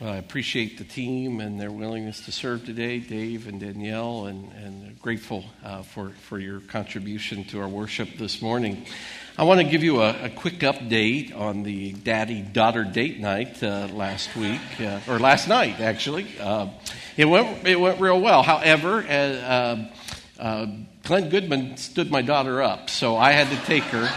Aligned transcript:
Well, 0.00 0.12
I 0.12 0.18
appreciate 0.18 0.78
the 0.78 0.84
team 0.84 1.40
and 1.40 1.60
their 1.60 1.72
willingness 1.72 2.24
to 2.26 2.30
serve 2.30 2.64
today, 2.64 3.00
Dave 3.00 3.48
and 3.48 3.58
Danielle, 3.58 4.26
and, 4.26 4.52
and 4.52 5.02
grateful 5.02 5.44
uh, 5.64 5.82
for, 5.82 6.10
for 6.10 6.38
your 6.38 6.60
contribution 6.60 7.42
to 7.46 7.60
our 7.60 7.66
worship 7.66 8.10
this 8.16 8.40
morning. 8.40 8.86
I 9.36 9.42
want 9.42 9.58
to 9.58 9.66
give 9.66 9.82
you 9.82 10.02
a, 10.02 10.26
a 10.26 10.30
quick 10.30 10.60
update 10.60 11.36
on 11.36 11.64
the 11.64 11.90
daddy 11.94 12.42
daughter 12.42 12.84
date 12.84 13.18
night 13.18 13.60
uh, 13.60 13.88
last 13.92 14.36
week, 14.36 14.60
uh, 14.78 15.00
or 15.08 15.18
last 15.18 15.48
night, 15.48 15.80
actually. 15.80 16.28
Uh, 16.38 16.68
it, 17.16 17.24
went, 17.24 17.66
it 17.66 17.80
went 17.80 18.00
real 18.00 18.20
well. 18.20 18.44
However, 18.44 18.98
uh, 19.02 19.88
uh, 20.38 20.66
Glenn 21.02 21.28
Goodman 21.28 21.76
stood 21.76 22.08
my 22.08 22.22
daughter 22.22 22.62
up, 22.62 22.88
so 22.88 23.16
I 23.16 23.32
had 23.32 23.48
to 23.48 23.66
take 23.66 23.82
her 23.82 24.08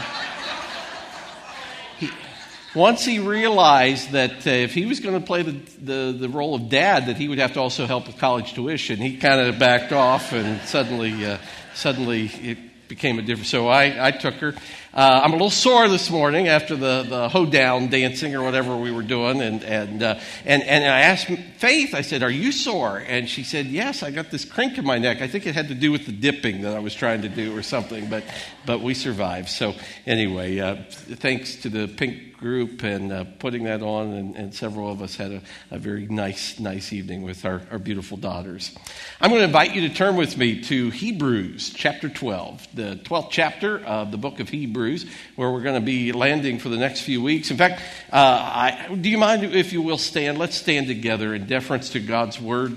once 2.76 3.04
he 3.04 3.20
realized 3.20 4.12
that 4.12 4.48
uh, 4.48 4.50
if 4.50 4.74
he 4.74 4.86
was 4.86 5.00
going 5.00 5.20
to 5.20 5.26
play 5.26 5.42
the, 5.44 5.52
the, 5.52 6.18
the, 6.20 6.30
role 6.30 6.56
of 6.56 6.70
dad, 6.70 7.08
that 7.08 7.18
he 7.18 7.28
would 7.28 7.40
have 7.40 7.54
to 7.54 7.60
also 7.60 7.86
help 7.86 8.08
with 8.08 8.18
college 8.18 8.54
tuition, 8.54 8.98
he 8.98 9.18
kind 9.18 9.42
of 9.42 9.60
backed 9.60 9.92
off 9.92 10.32
and 10.32 10.62
suddenly, 10.62 11.26
uh, 11.26 11.38
suddenly 11.74 12.28
it 12.28 12.58
became 12.88 13.20
a 13.20 13.22
different. 13.22 13.48
So 13.48 13.68
I, 13.68 14.08
I 14.08 14.12
took 14.12 14.36
her. 14.36 14.54
Uh, 14.94 15.22
I'm 15.24 15.32
a 15.32 15.36
little 15.36 15.50
sore 15.50 15.88
this 15.88 16.10
morning 16.10 16.50
after 16.50 16.76
the, 16.76 17.04
the 17.04 17.30
hoedown 17.30 17.88
dancing 17.88 18.36
or 18.36 18.44
whatever 18.44 18.76
we 18.76 18.92
were 18.92 19.04
doing. 19.04 19.42
And, 19.42 19.64
and, 19.64 20.04
uh, 20.04 20.20
and, 20.44 20.62
and 20.64 20.84
I 20.84 21.02
asked 21.02 21.28
Faith, 21.58 21.96
I 21.96 22.02
said, 22.02 22.24
Are 22.24 22.30
you 22.30 22.52
sore? 22.52 22.98
And 22.98 23.30
she 23.30 23.44
said, 23.44 23.68
Yes, 23.68 24.04
I 24.04 24.12
got 24.12 24.30
this 24.30 24.44
crink 24.44 24.78
in 24.78 24.86
my 24.86 24.98
neck. 24.98 25.22
I 25.22 25.28
think 25.28 25.48
it 25.48 25.56
had 25.56 25.70
to 25.70 25.76
do 25.76 25.92
with 25.92 26.06
the 26.06 26.12
dipping 26.12 26.64
that 26.64 26.76
I 26.76 26.80
was 26.80 26.94
trying 26.94 27.22
to 27.22 27.30
do 27.30 27.58
or 27.58 27.64
something, 27.64 28.10
but, 28.10 28.26
but 28.66 28.82
we 28.82 28.94
survived. 28.94 29.48
So 29.48 29.74
anyway, 30.06 30.60
uh, 30.60 30.84
thanks 30.90 31.56
to 31.58 31.70
the 31.70 31.88
pink 31.88 32.31
group 32.42 32.84
and 32.84 33.14
uh, 33.14 33.24
putting 33.38 33.66
that 33.66 33.84
on, 33.84 34.08
and, 34.14 34.36
and, 34.36 34.54
several 34.54 34.92
of 34.92 35.02
us 35.02 35.16
had 35.16 35.32
a, 35.32 35.42
a, 35.70 35.78
very 35.78 36.08
nice, 36.08 36.60
nice 36.60 36.92
evening 36.92 37.22
with 37.22 37.46
our, 37.46 37.62
our 37.72 37.78
beautiful 37.78 38.18
daughters. 38.18 38.76
I'm 39.22 39.30
going 39.30 39.42
to 39.42 39.46
invite 39.46 39.76
you 39.76 39.88
to 39.88 39.94
turn 39.94 40.16
with 40.16 40.36
me 40.38 40.62
to 40.64 40.90
Hebrews 40.90 41.72
chapter 41.76 42.10
12, 42.10 42.68
the 42.74 43.00
12th 43.04 43.30
chapter 43.30 43.78
of 43.86 44.12
the 44.12 44.18
book 44.18 44.40
of 44.40 44.50
Hebrews, 44.50 45.06
where 45.36 45.52
we're 45.52 45.62
going 45.62 45.80
to 45.80 45.86
be 45.86 46.12
landing 46.12 46.58
for 46.58 46.70
the 46.70 46.78
next 46.78 47.02
few 47.02 47.22
weeks. 47.22 47.52
In 47.52 47.58
fact, 47.58 47.82
uh, 48.12 48.18
I, 48.18 48.96
do 49.00 49.10
you 49.10 49.20
mind 49.20 49.44
if 49.44 49.72
you 49.72 49.84
will 49.84 50.00
stand? 50.00 50.40
Let's 50.40 50.56
stand 50.56 50.88
together 50.88 51.36
in 51.36 51.46
deference 51.46 51.92
to 51.92 52.00
God's 52.00 52.42
word. 52.42 52.76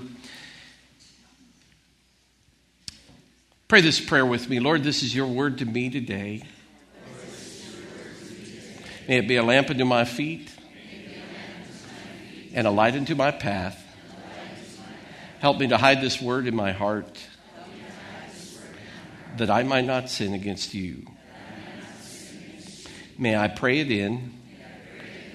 Pray 3.67 3.81
this 3.81 3.99
prayer 3.99 4.27
with 4.27 4.47
me. 4.47 4.59
Lord, 4.59 4.83
this 4.83 5.01
is 5.01 5.15
your 5.15 5.27
word 5.27 5.57
to 5.57 5.65
me 5.65 5.89
today. 5.89 6.43
May 9.07 9.17
it 9.17 9.27
be 9.27 9.35
a 9.35 9.43
lamp 9.43 9.69
unto 9.69 9.85
my 9.85 10.03
feet 10.05 10.49
and 12.53 12.65
a 12.65 12.71
light 12.71 12.95
unto 12.95 13.13
my 13.13 13.31
path. 13.31 13.81
Help 15.39 15.59
me 15.59 15.67
to 15.67 15.77
hide 15.77 16.01
this 16.01 16.21
word 16.21 16.47
in 16.47 16.55
my 16.55 16.71
heart 16.71 17.19
that 19.37 19.49
I 19.49 19.63
might 19.63 19.85
not 19.85 20.09
sin 20.09 20.33
against 20.33 20.73
you. 20.73 21.05
May 23.17 23.35
I 23.35 23.47
pray 23.47 23.79
it 23.79 23.91
in, 23.91 24.33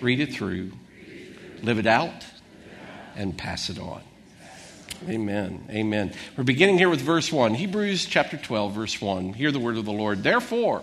read 0.01 0.21
it 0.21 0.34
through, 0.34 0.73
live 1.62 1.79
it 1.79 1.87
out, 1.87 2.25
and 3.15 3.37
pass 3.37 3.71
it 3.71 3.79
on. 3.79 4.03
Amen. 5.09 5.65
Amen. 5.71 6.12
We're 6.37 6.45
beginning 6.45 6.77
here 6.77 6.91
with 6.91 7.01
verse 7.01 7.33
1. 7.33 7.55
Hebrews 7.55 8.05
chapter 8.05 8.37
12, 8.37 8.73
verse 8.73 9.01
1. 9.01 9.33
Hear 9.33 9.51
the 9.51 9.59
word 9.59 9.79
of 9.79 9.84
the 9.84 9.93
Lord. 9.93 10.23
Therefore, 10.23 10.83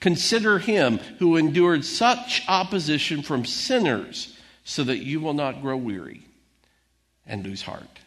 Consider 0.00 0.58
him 0.58 0.98
who 1.18 1.36
endured 1.36 1.84
such 1.84 2.42
opposition 2.48 3.22
from 3.22 3.44
sinners 3.44 4.36
so 4.64 4.82
that 4.84 4.98
you 4.98 5.20
will 5.20 5.34
not 5.34 5.60
grow 5.60 5.76
weary 5.76 6.22
and 7.26 7.44
lose 7.44 7.62
heart. 7.62 7.98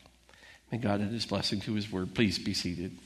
May 0.72 0.80
God 0.80 1.02
add 1.02 1.12
his 1.12 1.28
blessing 1.28 1.62
to 1.62 1.74
his 1.74 1.92
word. 1.92 2.16
Please 2.16 2.40
be 2.40 2.56
seated. 2.56 2.98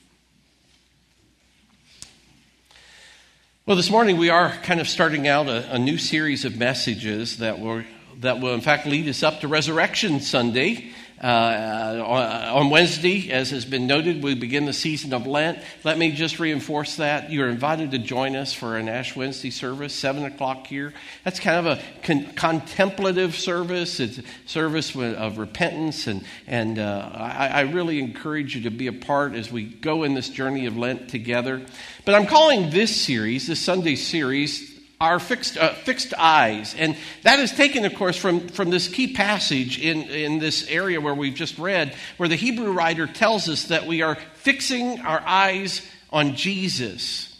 Well, 3.65 3.75
this 3.75 3.89
morning 3.89 4.15
we 4.15 4.29
are 4.29 4.51
kind 4.63 4.79
of 4.79 4.87
starting 4.87 5.27
out 5.27 5.49
a, 5.49 5.73
a 5.73 5.77
new 5.77 5.97
series 5.97 6.45
of 6.45 6.55
messages 6.55 7.39
that 7.39 7.59
will, 7.59 7.83
that 8.19 8.39
will, 8.39 8.53
in 8.53 8.61
fact, 8.61 8.85
lead 8.85 9.09
us 9.09 9.21
up 9.21 9.41
to 9.41 9.49
Resurrection 9.49 10.21
Sunday. 10.21 10.93
Uh, 11.19 12.51
on 12.53 12.69
Wednesday, 12.69 13.31
as 13.31 13.49
has 13.49 13.65
been 13.65 13.87
noted, 13.87 14.21
we 14.21 14.35
begin 14.35 14.65
the 14.65 14.73
season 14.73 15.13
of 15.13 15.25
Lent. 15.25 15.57
Let 15.83 15.97
me 15.97 16.11
just 16.11 16.39
reinforce 16.39 16.97
that. 16.97 17.31
You're 17.31 17.49
invited 17.49 17.89
to 17.91 17.97
join 17.97 18.35
us 18.35 18.53
for 18.53 18.77
an 18.77 18.87
Ash 18.87 19.15
Wednesday 19.15 19.49
service, 19.49 19.95
7 19.95 20.25
o'clock 20.25 20.67
here. 20.67 20.93
That's 21.23 21.39
kind 21.39 21.65
of 21.65 21.79
a 21.79 21.81
con- 22.03 22.33
contemplative 22.35 23.35
service. 23.35 23.99
It's 23.99 24.19
a 24.19 24.23
service 24.45 24.95
of 24.95 25.39
repentance, 25.39 26.05
and, 26.05 26.23
and 26.45 26.77
uh, 26.77 27.09
I, 27.11 27.47
I 27.47 27.61
really 27.61 27.97
encourage 27.97 28.55
you 28.55 28.63
to 28.63 28.71
be 28.71 28.85
a 28.85 28.93
part 28.93 29.33
as 29.33 29.51
we 29.51 29.63
go 29.63 30.03
in 30.03 30.13
this 30.13 30.29
journey 30.29 30.67
of 30.67 30.77
Lent 30.77 31.09
together. 31.09 31.65
But 32.05 32.13
I'm 32.13 32.27
calling 32.27 32.69
this 32.69 32.95
series, 32.95 33.47
this 33.47 33.59
Sunday 33.59 33.95
series, 33.95 34.76
our 34.99 35.19
fixed, 35.19 35.57
uh, 35.57 35.73
fixed 35.73 36.13
eyes. 36.15 36.73
And 36.75 36.97
that 37.23 37.39
is 37.39 37.51
taken, 37.51 37.85
of 37.85 37.93
course, 37.95 38.17
from, 38.17 38.47
from 38.49 38.69
this 38.69 38.87
key 38.87 39.13
passage 39.13 39.79
in, 39.79 40.03
in 40.03 40.39
this 40.39 40.67
area 40.69 40.99
where 40.99 41.13
we've 41.13 41.35
just 41.35 41.57
read, 41.59 41.95
where 42.17 42.29
the 42.29 42.35
Hebrew 42.35 42.71
writer 42.71 43.05
tells 43.05 43.47
us 43.47 43.65
that 43.65 43.85
we 43.85 44.01
are 44.01 44.15
fixing 44.35 44.99
our 45.01 45.21
eyes 45.21 45.81
on 46.11 46.35
Jesus. 46.35 47.33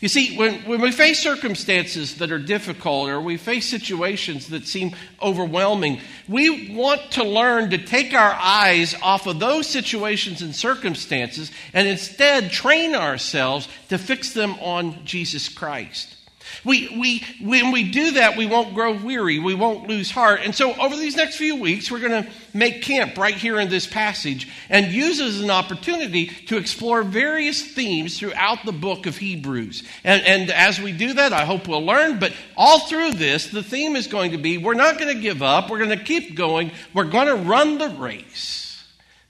You 0.00 0.08
see, 0.08 0.36
when, 0.36 0.62
when 0.64 0.80
we 0.80 0.92
face 0.92 1.18
circumstances 1.20 2.16
that 2.16 2.30
are 2.30 2.38
difficult 2.38 3.08
or 3.08 3.20
we 3.20 3.36
face 3.36 3.68
situations 3.68 4.48
that 4.48 4.66
seem 4.66 4.94
overwhelming, 5.20 6.00
we 6.28 6.74
want 6.74 7.12
to 7.12 7.24
learn 7.24 7.70
to 7.70 7.78
take 7.78 8.14
our 8.14 8.36
eyes 8.40 8.94
off 9.02 9.26
of 9.26 9.40
those 9.40 9.66
situations 9.66 10.42
and 10.42 10.54
circumstances 10.54 11.50
and 11.72 11.88
instead 11.88 12.50
train 12.50 12.94
ourselves 12.94 13.68
to 13.88 13.98
fix 13.98 14.32
them 14.34 14.54
on 14.60 15.04
Jesus 15.04 15.48
Christ. 15.48 16.14
We, 16.64 16.88
we, 16.98 17.24
when 17.40 17.70
we 17.70 17.90
do 17.90 18.12
that, 18.12 18.36
we 18.36 18.46
won't 18.46 18.74
grow 18.74 18.92
weary. 18.92 19.38
We 19.38 19.54
won't 19.54 19.88
lose 19.88 20.10
heart. 20.10 20.40
And 20.42 20.54
so, 20.54 20.74
over 20.74 20.96
these 20.96 21.16
next 21.16 21.36
few 21.36 21.56
weeks, 21.56 21.90
we're 21.90 22.00
going 22.00 22.24
to 22.24 22.30
make 22.52 22.82
camp 22.82 23.16
right 23.16 23.34
here 23.34 23.60
in 23.60 23.68
this 23.68 23.86
passage 23.86 24.48
and 24.68 24.86
use 24.92 25.20
as 25.20 25.40
an 25.40 25.50
opportunity 25.50 26.26
to 26.26 26.56
explore 26.56 27.02
various 27.02 27.62
themes 27.62 28.18
throughout 28.18 28.64
the 28.64 28.72
book 28.72 29.06
of 29.06 29.16
Hebrews. 29.16 29.84
And, 30.04 30.22
and 30.22 30.50
as 30.50 30.80
we 30.80 30.92
do 30.92 31.14
that, 31.14 31.32
I 31.32 31.44
hope 31.44 31.68
we'll 31.68 31.84
learn. 31.84 32.18
But 32.18 32.32
all 32.56 32.80
through 32.80 33.12
this, 33.12 33.46
the 33.48 33.62
theme 33.62 33.96
is 33.96 34.06
going 34.06 34.32
to 34.32 34.38
be 34.38 34.58
we're 34.58 34.74
not 34.74 34.98
going 34.98 35.14
to 35.14 35.22
give 35.22 35.42
up. 35.42 35.70
We're 35.70 35.78
going 35.84 35.96
to 35.96 36.04
keep 36.04 36.34
going. 36.36 36.72
We're 36.92 37.04
going 37.04 37.28
to 37.28 37.36
run 37.36 37.78
the 37.78 37.90
race 37.90 38.84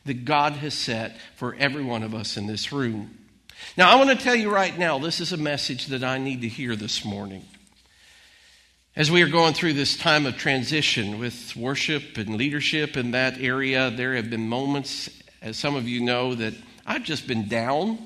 that 0.06 0.25
God 0.25 0.55
has 0.55 0.75
set 0.75 1.17
for 1.37 1.55
every 1.59 1.84
one 1.84 2.03
of 2.03 2.15
us 2.15 2.37
in 2.37 2.47
this 2.47 2.72
room. 2.72 3.19
Now, 3.77 3.91
I 3.91 3.97
want 3.97 4.11
to 4.11 4.25
tell 4.25 4.35
you 4.35 4.51
right 4.51 4.77
now, 4.77 4.99
this 4.99 5.21
is 5.21 5.33
a 5.33 5.37
message 5.37 5.87
that 5.87 6.03
I 6.03 6.19
need 6.19 6.43
to 6.43 6.49
hear 6.49 6.77
this 6.77 7.05
morning. 7.05 7.45
As 8.97 9.11
we 9.11 9.23
are 9.23 9.29
going 9.29 9.55
through 9.55 9.75
this 9.75 9.97
time 9.97 10.27
of 10.27 10.37
transition 10.37 11.21
with 11.21 11.55
worship 11.55 12.17
and 12.17 12.37
leadership 12.37 12.97
in 12.97 13.13
that 13.13 13.39
area, 13.39 13.91
there 13.91 14.17
have 14.17 14.31
been 14.31 14.49
moments, 14.49 15.09
as 15.41 15.56
some 15.56 15.77
of 15.77 15.87
you 15.87 16.00
know, 16.00 16.35
that 16.35 16.55
I've 16.85 17.05
just 17.05 17.29
been 17.29 17.47
down 17.47 17.99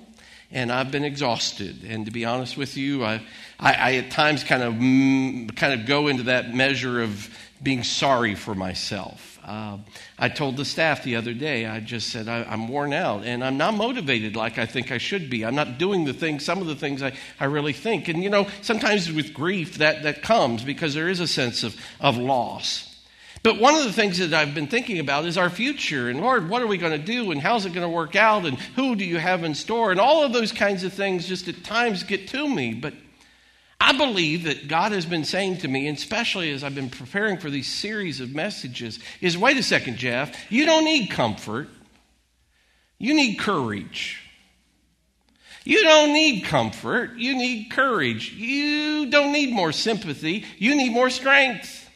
and 0.51 0.71
I've 0.71 0.91
been 0.91 1.05
exhausted. 1.05 1.85
And 1.85 2.05
to 2.05 2.13
be 2.13 2.27
honest 2.27 2.59
with 2.59 2.77
you, 2.77 3.05
I, 3.05 3.23
I, 3.59 3.73
I 3.73 3.95
at 3.95 4.11
times 4.11 4.45
kind 4.45 4.63
of, 4.63 4.75
mm, 4.75 5.57
kind 5.57 5.81
of 5.81 5.87
go 5.87 6.09
into 6.09 6.25
that 6.25 6.55
measure 6.55 7.01
of 7.01 7.29
being 7.63 7.85
sorry 7.85 8.35
for 8.35 8.55
myself. 8.55 9.32
Uh, 9.45 9.79
I 10.19 10.29
told 10.29 10.57
the 10.57 10.65
staff 10.65 11.03
the 11.03 11.17
other 11.17 11.35
day, 11.35 11.67
I 11.67 11.81
just 11.81 12.11
said, 12.11 12.29
I, 12.29 12.53
am 12.53 12.69
worn 12.69 12.93
out 12.93 13.25
and 13.25 13.43
I'm 13.43 13.57
not 13.57 13.75
motivated 13.75 14.37
like 14.37 14.57
I 14.57 14.67
think 14.67 14.93
I 14.93 14.99
should 14.99 15.29
be. 15.29 15.45
I'm 15.45 15.57
not 15.57 15.79
doing 15.79 16.05
the 16.05 16.13
things, 16.13 16.45
some 16.45 16.61
of 16.61 16.69
the 16.69 16.77
things 16.77 17.03
I, 17.03 17.13
I 17.41 17.47
really 17.47 17.73
think. 17.73 18.07
And 18.07 18.23
you 18.23 18.31
know, 18.31 18.47
sometimes 18.61 19.11
with 19.11 19.35
grief 19.35 19.79
that, 19.79 20.05
that 20.05 20.23
comes 20.23 20.63
because 20.63 20.95
there 20.95 21.09
is 21.09 21.19
a 21.19 21.27
sense 21.27 21.65
of, 21.65 21.77
of 22.01 22.17
loss. 22.17 22.89
But 23.43 23.59
one 23.59 23.75
of 23.75 23.83
the 23.83 23.93
things 23.93 24.19
that 24.19 24.33
I've 24.33 24.55
been 24.55 24.69
thinking 24.69 25.01
about 25.01 25.25
is 25.25 25.37
our 25.37 25.51
future. 25.51 26.09
And 26.09 26.21
Lord, 26.21 26.49
what 26.49 26.63
are 26.63 26.67
we 26.69 26.79
going 26.79 26.93
to 26.93 27.05
do? 27.05 27.33
And 27.33 27.41
how's 27.41 27.67
it 27.67 27.73
going 27.73 27.83
to 27.83 27.89
work 27.89 28.15
out? 28.15 28.47
And 28.47 28.57
who 28.77 28.95
do 28.95 29.05
you 29.05 29.19
have 29.19 29.43
in 29.43 29.57
store? 29.57 29.91
And 29.91 29.99
all 29.99 30.23
of 30.23 30.33
those 30.33 30.53
kinds 30.53 30.85
of 30.85 30.93
things 30.93 31.27
just 31.27 31.49
at 31.49 31.65
times 31.65 32.05
get 32.05 32.29
to 32.29 32.49
me. 32.49 32.75
But 32.75 32.95
I 33.85 33.97
believe 33.97 34.45
that 34.45 34.69
God 34.69 34.93
has 34.93 35.05
been 35.05 35.25
saying 35.25 35.59
to 35.59 35.69
me, 35.69 35.89
especially 35.89 36.53
as 36.53 36.63
I've 36.63 36.75
been 36.75 36.89
preparing 36.89 37.39
for 37.39 37.51
these 37.51 37.67
series 37.67 38.21
of 38.21 38.33
messages, 38.33 39.01
is 39.21 39.37
wait 39.37 39.57
a 39.57 39.63
second, 39.63 39.97
Jeff, 39.97 40.33
you 40.53 40.67
don't 40.67 40.85
need 40.85 41.11
comfort. 41.11 41.69
You 42.99 43.13
need 43.13 43.41
courage. 43.41 44.23
You 45.65 45.83
don't 45.83 46.13
need 46.13 46.45
comfort. 46.45 47.17
You 47.17 47.37
need 47.37 47.73
courage. 47.73 48.33
You 48.33 49.11
don't 49.11 49.33
need 49.33 49.53
more 49.53 49.73
sympathy. 49.73 50.45
You 50.59 50.77
need 50.77 50.93
more 50.93 51.11
strength. 51.11 51.91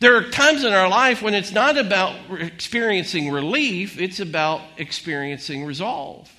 There 0.00 0.14
are 0.16 0.24
times 0.24 0.62
in 0.62 0.74
our 0.74 0.90
life 0.90 1.22
when 1.22 1.32
it's 1.32 1.52
not 1.52 1.78
about 1.78 2.16
experiencing 2.38 3.30
relief, 3.30 3.98
it's 3.98 4.20
about 4.20 4.60
experiencing 4.76 5.64
resolve. 5.64 6.30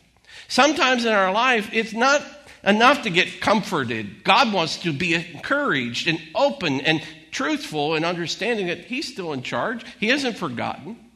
Sometimes 0.48 1.06
in 1.06 1.12
our 1.12 1.32
life, 1.32 1.72
it's 1.74 1.94
not 1.94 2.22
enough 2.64 3.04
to 3.04 3.10
get 3.10 3.42
comforted. 3.42 4.24
God 4.24 4.54
wants 4.54 4.78
to 4.78 4.94
be 4.94 5.14
encouraged 5.14 6.08
and 6.08 6.20
open 6.36 6.82
and 6.82 7.02
truthful 7.32 7.96
and 7.96 8.06
understanding 8.06 8.68
that 8.68 8.86
He's 8.86 9.12
still 9.12 9.34
in 9.34 9.44
charge. 9.44 9.86
He 10.00 10.10
isn't 10.10 10.38
forgotten. 10.38 11.10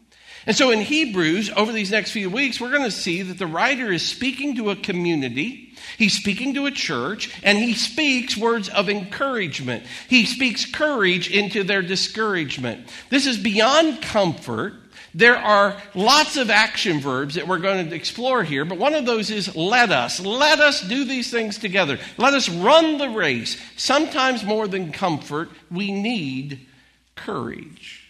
And 0.45 0.56
so 0.56 0.72
in 0.72 0.81
Hebrews, 0.81 1.51
over 1.56 1.72
these 1.72 1.92
next 1.92 2.12
few 2.12 2.30
weeks, 2.30 2.60
we're 2.60 2.72
going 2.72 2.84
to 2.84 2.92
see 2.92 3.22
that 3.22 3.38
the 3.38 3.48
writer 3.48 3.92
is 3.92 4.06
speaking 4.06 4.57
to 4.57 4.72
a 4.72 4.75
community, 4.75 5.74
he's 5.98 6.18
speaking 6.18 6.54
to 6.56 6.66
a 6.66 6.72
church, 6.72 7.34
and 7.44 7.57
he 7.57 7.74
speaks 7.74 8.36
words 8.36 8.68
of 8.68 8.90
encouragement. 8.90 9.86
He 10.10 10.25
speaks 10.25 10.66
courage 10.66 11.31
into 11.31 11.63
their 11.63 11.81
discouragement. 11.81 12.90
This 13.10 13.25
is 13.25 13.38
beyond 13.38 14.01
comfort. 14.01 14.74
There 15.15 15.38
are 15.38 15.77
lots 15.94 16.38
of 16.38 16.50
action 16.50 17.00
verbs 17.00 17.36
that 17.36 17.48
we're 17.48 17.60
going 17.60 17.89
to 17.89 17.95
explore 17.95 18.44
here, 18.44 18.65
but 18.65 18.80
one 18.80 18.95
of 18.95 19.06
those 19.06 19.30
is 19.30 19.56
let 19.56 19.92
us. 19.92 20.19
Let 20.19 20.60
us 20.60 20.81
do 20.81 21.06
these 21.06 21.30
things 21.30 21.60
together. 21.60 22.00
Let 22.18 22.33
us 22.33 22.50
run 22.50 22.98
the 22.98 23.10
race. 23.10 23.62
Sometimes 23.77 24.44
more 24.44 24.68
than 24.68 24.92
comfort, 24.92 25.50
we 25.69 25.92
need 25.92 26.68
courage. 27.15 28.04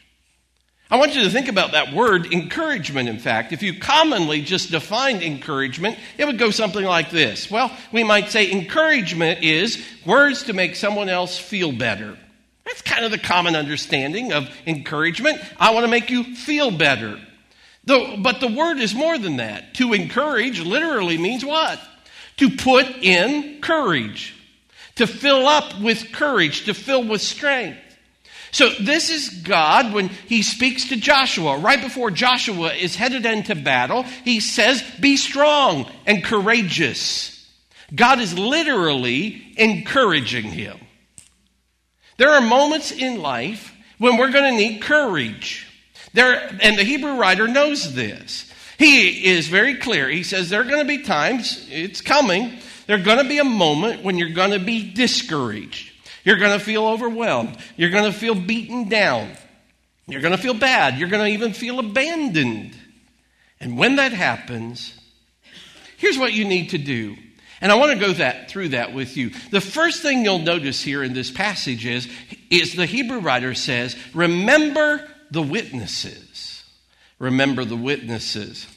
I 0.90 0.98
want 0.98 1.16
you 1.16 1.24
to 1.24 1.30
think 1.30 1.48
about 1.48 1.72
that 1.72 1.92
word 1.92 2.32
encouragement, 2.32 3.10
in 3.10 3.18
fact. 3.18 3.52
If 3.52 3.64
you 3.64 3.80
commonly 3.80 4.42
just 4.42 4.70
defined 4.72 5.24
encouragement, 5.24 5.98
it 6.18 6.26
would 6.26 6.38
go 6.38 6.52
something 6.52 6.86
like 6.86 7.10
this. 7.10 7.50
Well, 7.50 7.76
we 7.92 8.04
might 8.04 8.30
say 8.30 8.52
encouragement 8.52 9.42
is 9.44 9.84
words 10.06 10.44
to 10.44 10.54
make 10.54 10.76
someone 10.76 11.10
else 11.10 11.38
feel 11.38 11.72
better. 11.72 12.18
That's 12.65 12.81
kind 12.81 13.06
of 13.06 13.12
the 13.12 13.18
common 13.18 13.56
understanding 13.56 14.31
of 14.31 14.50
encouragement. 14.65 15.39
I 15.60 15.74
want 15.74 15.86
to 15.86 15.92
make 15.92 16.10
you 16.10 16.36
feel 16.36 16.71
better. 16.71 17.19
but 17.86 18.39
the 18.39 18.54
word 18.56 18.80
is 18.80 18.95
more 18.95 19.18
than 19.18 19.38
that. 19.38 19.74
To 19.75 19.94
encourage 19.94 20.60
literally 20.62 21.18
means 21.18 21.44
what? 21.44 21.80
To 22.38 22.50
put 22.50 22.88
in 22.88 23.62
courage, 23.62 24.33
to 24.95 25.06
fill 25.06 25.45
up 25.48 25.80
with 25.80 26.12
courage, 26.12 26.65
to 26.65 26.74
fill 26.74 27.04
with 27.04 27.21
strength. 27.21 27.80
So 28.51 28.69
this 28.69 29.10
is 29.10 29.30
God 29.30 29.94
when 29.94 30.10
he 30.10 30.44
speaks 30.44 30.89
to 30.89 30.95
Joshua. 30.95 31.57
Right 31.57 31.81
before 31.81 32.12
Joshua 32.12 32.71
is 32.71 32.95
headed 32.95 33.25
into 33.25 33.56
battle, 33.56 34.04
he 34.04 34.39
says, 34.39 34.83
Be 35.00 35.18
strong 35.18 35.89
and 36.06 36.24
courageous. 36.24 37.31
God 37.94 38.19
is 38.19 38.38
literally 38.38 39.54
encouraging 39.57 40.45
him. 40.45 40.77
There 42.18 42.30
are 42.30 42.42
moments 42.42 42.92
in 42.92 43.21
life 43.21 43.74
when 43.98 44.18
we're 44.18 44.31
going 44.31 44.51
to 44.51 44.57
need 44.57 44.81
courage. 44.81 45.68
There, 46.13 46.57
and 46.62 46.77
the 46.77 46.83
Hebrew 46.83 47.18
writer 47.18 47.48
knows 47.48 47.94
this. 47.94 48.51
He 48.77 49.25
is 49.25 49.48
very 49.48 49.75
clear. 49.75 50.10
He 50.10 50.24
says 50.24 50.50
there 50.50 50.62
are 50.62 50.65
going 50.65 50.80
to 50.80 50.98
be 50.98 51.04
times, 51.04 51.68
it's 51.71 52.01
coming, 52.01 52.60
there's 52.86 53.04
going 53.04 53.19
to 53.19 53.30
be 53.30 53.39
a 53.39 53.44
moment 53.45 54.04
when 54.04 54.18
you're 54.18 54.30
going 54.30 54.51
to 54.51 54.60
be 54.60 54.94
discouraged. 54.94 55.92
You're 56.24 56.38
going 56.38 56.57
to 56.57 56.63
feel 56.63 56.86
overwhelmed. 56.86 57.57
You're 57.75 57.89
going 57.89 58.12
to 58.12 58.18
feel 58.18 58.36
beaten 58.36 58.89
down. 58.89 59.31
You're 60.07 60.21
going 60.21 60.36
to 60.36 60.42
feel 60.42 60.54
bad. 60.54 60.98
You're 60.98 61.10
going 61.10 61.25
to 61.25 61.31
even 61.31 61.54
feel 61.54 61.80
abandoned. 61.80 62.75
And 63.60 63.77
when 63.77 63.95
that 63.98 64.12
happens, 64.12 64.98
here's 65.98 66.18
what 66.18 66.33
you 66.33 66.45
need 66.45 66.71
to 66.71 66.77
do. 66.77 67.15
And 67.63 67.71
I 67.71 67.75
want 67.75 67.94
to 67.94 67.98
go 67.98 68.12
that, 68.12 68.50
through 68.50 68.69
that 68.69 68.94
with 68.94 69.15
you. 69.15 69.31
The 69.51 69.62
first 69.62 70.01
thing 70.01 70.25
you'll 70.25 70.39
notice 70.39 70.83
here 70.83 71.01
in 71.01 71.13
this 71.13 71.31
passage 71.31 71.86
is, 71.86 72.10
is 72.50 72.74
the 72.74 72.86
Hebrew 72.86 73.19
writer 73.19 73.54
says, 73.54 73.95
Remember 74.13 75.10
the 75.31 75.42
witnesses. 75.42 76.62
Remember 77.19 77.63
the 77.63 77.77
witnesses. 77.77 78.68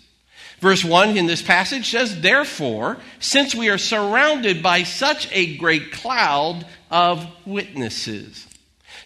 Verse 0.60 0.84
1 0.84 1.16
in 1.16 1.26
this 1.26 1.42
passage 1.42 1.90
says, 1.90 2.20
Therefore, 2.20 2.98
since 3.18 3.56
we 3.56 3.70
are 3.70 3.76
surrounded 3.76 4.62
by 4.62 4.84
such 4.84 5.28
a 5.32 5.56
great 5.56 5.90
cloud 5.90 6.64
of 6.88 7.26
witnesses. 7.44 8.45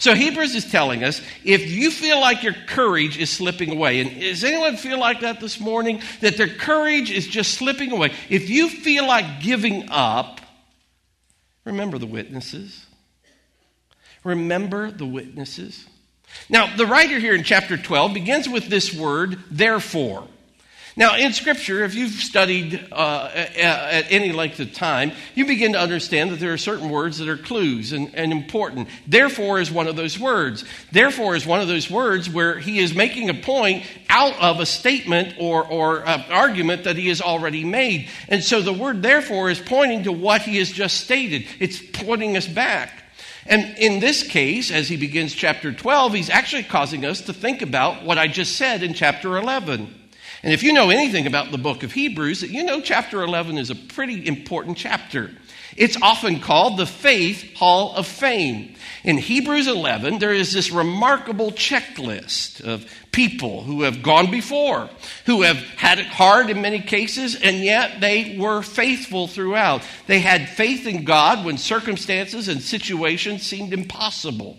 So 0.01 0.15
Hebrews 0.15 0.55
is 0.55 0.71
telling 0.71 1.05
us 1.05 1.21
if 1.45 1.71
you 1.71 1.91
feel 1.91 2.21
like 2.21 2.43
your 2.43 2.55
courage 2.55 3.19
is 3.19 3.29
slipping 3.29 3.71
away, 3.71 4.01
and 4.01 4.19
does 4.19 4.43
anyone 4.43 4.77
feel 4.77 4.99
like 4.99 5.21
that 5.21 5.41
this 5.41 5.61
morning? 5.61 6.01
That 6.23 6.39
their 6.39 6.49
courage 6.49 7.11
is 7.11 7.27
just 7.27 7.53
slipping 7.53 7.93
away. 7.93 8.13
If 8.31 8.49
you 8.49 8.71
feel 8.71 9.07
like 9.07 9.43
giving 9.43 9.91
up, 9.91 10.41
remember 11.67 11.99
the 11.99 12.07
witnesses. 12.07 12.87
Remember 14.25 14.91
the 14.91 15.07
witnesses. 15.07 15.87
Now, 16.49 16.75
the 16.75 16.87
writer 16.87 17.19
here 17.19 17.35
in 17.35 17.45
chapter 17.45 17.77
12 17.77 18.15
begins 18.15 18.49
with 18.49 18.69
this 18.69 18.95
word, 18.95 19.39
therefore. 19.51 20.27
Now, 20.97 21.17
in 21.17 21.33
Scripture, 21.33 21.85
if 21.85 21.95
you've 21.95 22.11
studied 22.11 22.89
uh, 22.91 23.31
at 23.33 24.11
any 24.11 24.33
length 24.33 24.59
of 24.59 24.73
time, 24.73 25.13
you 25.37 25.47
begin 25.47 25.75
to 25.75 25.81
understand 25.81 26.31
that 26.31 26.41
there 26.41 26.53
are 26.53 26.59
certain 26.59 26.91
words 26.91 27.19
that 27.19 27.29
are 27.29 27.37
clues 27.37 27.93
and, 27.93 28.13
and, 28.15 28.33
important. 28.33 28.89
Therefore 29.07 29.61
is 29.61 29.71
one 29.71 29.87
of 29.87 29.95
those 29.95 30.19
words. 30.19 30.65
Therefore 30.91 31.37
is 31.37 31.47
one 31.47 31.61
of 31.61 31.69
those 31.69 31.89
words 31.89 32.29
where 32.29 32.59
he 32.59 32.81
is 32.81 32.93
making 32.93 33.31
a 33.31 33.35
point 33.35 33.85
out 34.09 34.37
of 34.41 34.59
a 34.59 34.67
statement 34.67 35.35
or, 35.39 35.65
or 35.65 36.07
uh, 36.07 36.25
argument 36.31 36.85
that 36.85 36.97
he 36.97 37.09
has 37.09 37.21
already 37.21 37.65
made. 37.65 38.09
And 38.29 38.43
so 38.43 38.61
the 38.61 38.73
word 38.73 39.03
therefore 39.03 39.49
is 39.49 39.61
pointing 39.61 40.05
to 40.05 40.13
what 40.13 40.43
he 40.43 40.59
has 40.59 40.71
just 40.71 41.01
stated, 41.01 41.47
it's 41.61 41.81
pointing 41.81 42.37
us 42.37 42.49
back. 42.49 43.05
And 43.47 43.79
in 43.79 44.01
this 44.01 44.23
case, 44.23 44.71
as 44.71 44.89
he 44.89 44.97
begins 44.97 45.35
chapter 45.35 45.73
12, 45.73 46.15
he's 46.15 46.31
actually 46.31 46.65
causing 46.65 47.05
us 47.05 47.23
to 47.23 47.33
think 47.33 47.63
about 47.63 48.05
what 48.05 48.19
I 48.19 48.29
just 48.29 48.57
said 48.57 48.83
in 48.83 48.93
chapter 48.95 49.37
11. 49.37 50.00
And 50.43 50.55
if 50.55 50.63
you 50.63 50.73
know 50.73 50.89
anything 50.89 51.27
about 51.27 51.51
the 51.51 51.59
book 51.59 51.83
of 51.83 51.93
Hebrews, 51.93 52.43
you 52.43 52.65
know 52.65 52.81
chapter 52.81 53.23
11 53.23 53.59
is 53.59 53.69
a 53.69 53.75
pretty 53.75 54.27
important 54.27 54.79
chapter. 54.79 55.31
It's 55.77 56.01
often 56.01 56.41
called 56.41 56.79
the 56.79 56.87
Faith 56.87 57.55
Hall 57.55 57.95
of 57.95 58.07
Fame. 58.07 58.75
In 59.05 59.19
Hebrews 59.19 59.69
11, 59.69 60.19
there 60.19 60.33
is 60.33 60.53
this 60.53 60.71
remarkable 60.71 61.53
checklist 61.53 62.61
of 62.63 62.91
people 63.13 63.63
who 63.63 63.83
have 63.83 64.03
gone 64.03 64.31
before, 64.31 64.89
who 65.27 65.43
have 65.43 65.57
had 65.57 65.99
it 65.99 66.07
hard 66.07 66.51
in 66.51 66.63
many 66.63 66.81
cases, 66.81 67.37
and 67.37 67.59
yet 67.59 68.01
they 68.01 68.37
were 68.39 68.63
faithful 68.63 69.29
throughout. 69.29 69.83
They 70.07 70.21
had 70.21 70.49
faith 70.49 70.87
in 70.87 71.05
God 71.05 71.45
when 71.45 71.59
circumstances 71.59 72.49
and 72.49 72.63
situations 72.63 73.43
seemed 73.43 73.73
impossible. 73.73 74.59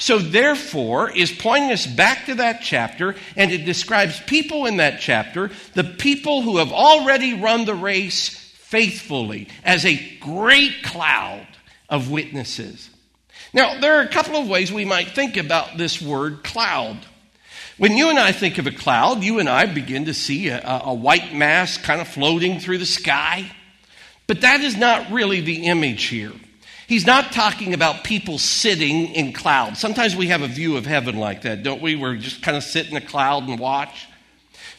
So, 0.00 0.18
therefore, 0.18 1.10
is 1.10 1.30
pointing 1.30 1.72
us 1.72 1.86
back 1.86 2.24
to 2.24 2.36
that 2.36 2.62
chapter, 2.62 3.14
and 3.36 3.52
it 3.52 3.66
describes 3.66 4.18
people 4.20 4.64
in 4.64 4.78
that 4.78 4.98
chapter, 4.98 5.50
the 5.74 5.84
people 5.84 6.40
who 6.40 6.56
have 6.56 6.72
already 6.72 7.34
run 7.34 7.66
the 7.66 7.74
race 7.74 8.30
faithfully, 8.30 9.48
as 9.62 9.84
a 9.84 10.18
great 10.20 10.82
cloud 10.82 11.46
of 11.90 12.10
witnesses. 12.10 12.88
Now, 13.52 13.78
there 13.78 13.98
are 13.98 14.02
a 14.02 14.08
couple 14.08 14.36
of 14.36 14.48
ways 14.48 14.72
we 14.72 14.86
might 14.86 15.08
think 15.08 15.36
about 15.36 15.76
this 15.76 16.00
word 16.00 16.44
cloud. 16.44 16.96
When 17.76 17.98
you 17.98 18.08
and 18.08 18.18
I 18.18 18.32
think 18.32 18.56
of 18.56 18.66
a 18.66 18.72
cloud, 18.72 19.22
you 19.22 19.38
and 19.38 19.50
I 19.50 19.66
begin 19.66 20.06
to 20.06 20.14
see 20.14 20.48
a, 20.48 20.80
a 20.82 20.94
white 20.94 21.34
mass 21.34 21.76
kind 21.76 22.00
of 22.00 22.08
floating 22.08 22.58
through 22.58 22.78
the 22.78 22.86
sky. 22.86 23.52
But 24.26 24.40
that 24.40 24.62
is 24.62 24.78
not 24.78 25.10
really 25.10 25.42
the 25.42 25.66
image 25.66 26.04
here. 26.04 26.32
He's 26.90 27.06
not 27.06 27.30
talking 27.30 27.72
about 27.72 28.02
people 28.02 28.36
sitting 28.36 29.14
in 29.14 29.32
clouds. 29.32 29.78
Sometimes 29.78 30.16
we 30.16 30.26
have 30.26 30.42
a 30.42 30.48
view 30.48 30.76
of 30.76 30.86
heaven 30.86 31.18
like 31.18 31.42
that, 31.42 31.62
don't 31.62 31.80
we? 31.80 31.94
We're 31.94 32.16
just 32.16 32.42
kind 32.42 32.56
of 32.56 32.64
sit 32.64 32.90
in 32.90 32.96
a 32.96 33.00
cloud 33.00 33.48
and 33.48 33.60
watch. 33.60 34.08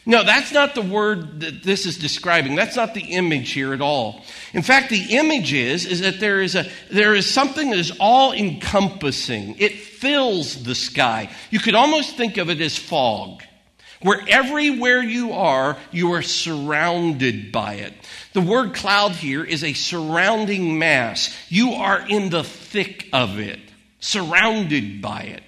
No, 0.04 0.22
that's 0.22 0.52
not 0.52 0.74
the 0.74 0.82
word 0.82 1.40
that 1.40 1.62
this 1.62 1.86
is 1.86 1.96
describing. 1.96 2.54
That's 2.54 2.76
not 2.76 2.92
the 2.92 3.00
image 3.00 3.52
here 3.52 3.72
at 3.72 3.80
all. 3.80 4.20
In 4.52 4.60
fact, 4.60 4.90
the 4.90 5.16
image 5.16 5.54
is, 5.54 5.86
is 5.86 6.02
that 6.02 6.20
there 6.20 6.42
is, 6.42 6.54
a, 6.54 6.70
there 6.90 7.14
is 7.14 7.24
something 7.24 7.70
that 7.70 7.78
is 7.78 7.96
all 7.98 8.34
encompassing. 8.34 9.56
It 9.58 9.72
fills 9.72 10.64
the 10.64 10.74
sky. 10.74 11.30
You 11.50 11.60
could 11.60 11.74
almost 11.74 12.18
think 12.18 12.36
of 12.36 12.50
it 12.50 12.60
as 12.60 12.76
fog, 12.76 13.42
where 14.02 14.20
everywhere 14.28 15.02
you 15.02 15.32
are, 15.32 15.76
you 15.90 16.12
are 16.12 16.22
surrounded 16.22 17.52
by 17.52 17.74
it. 17.74 17.94
The 18.32 18.40
word 18.40 18.74
cloud 18.74 19.12
here 19.12 19.44
is 19.44 19.62
a 19.64 19.72
surrounding 19.72 20.78
mass. 20.78 21.36
You 21.48 21.72
are 21.72 22.06
in 22.06 22.30
the 22.30 22.44
thick 22.44 23.08
of 23.12 23.38
it, 23.38 23.60
surrounded 24.00 25.02
by 25.02 25.22
it. 25.22 25.42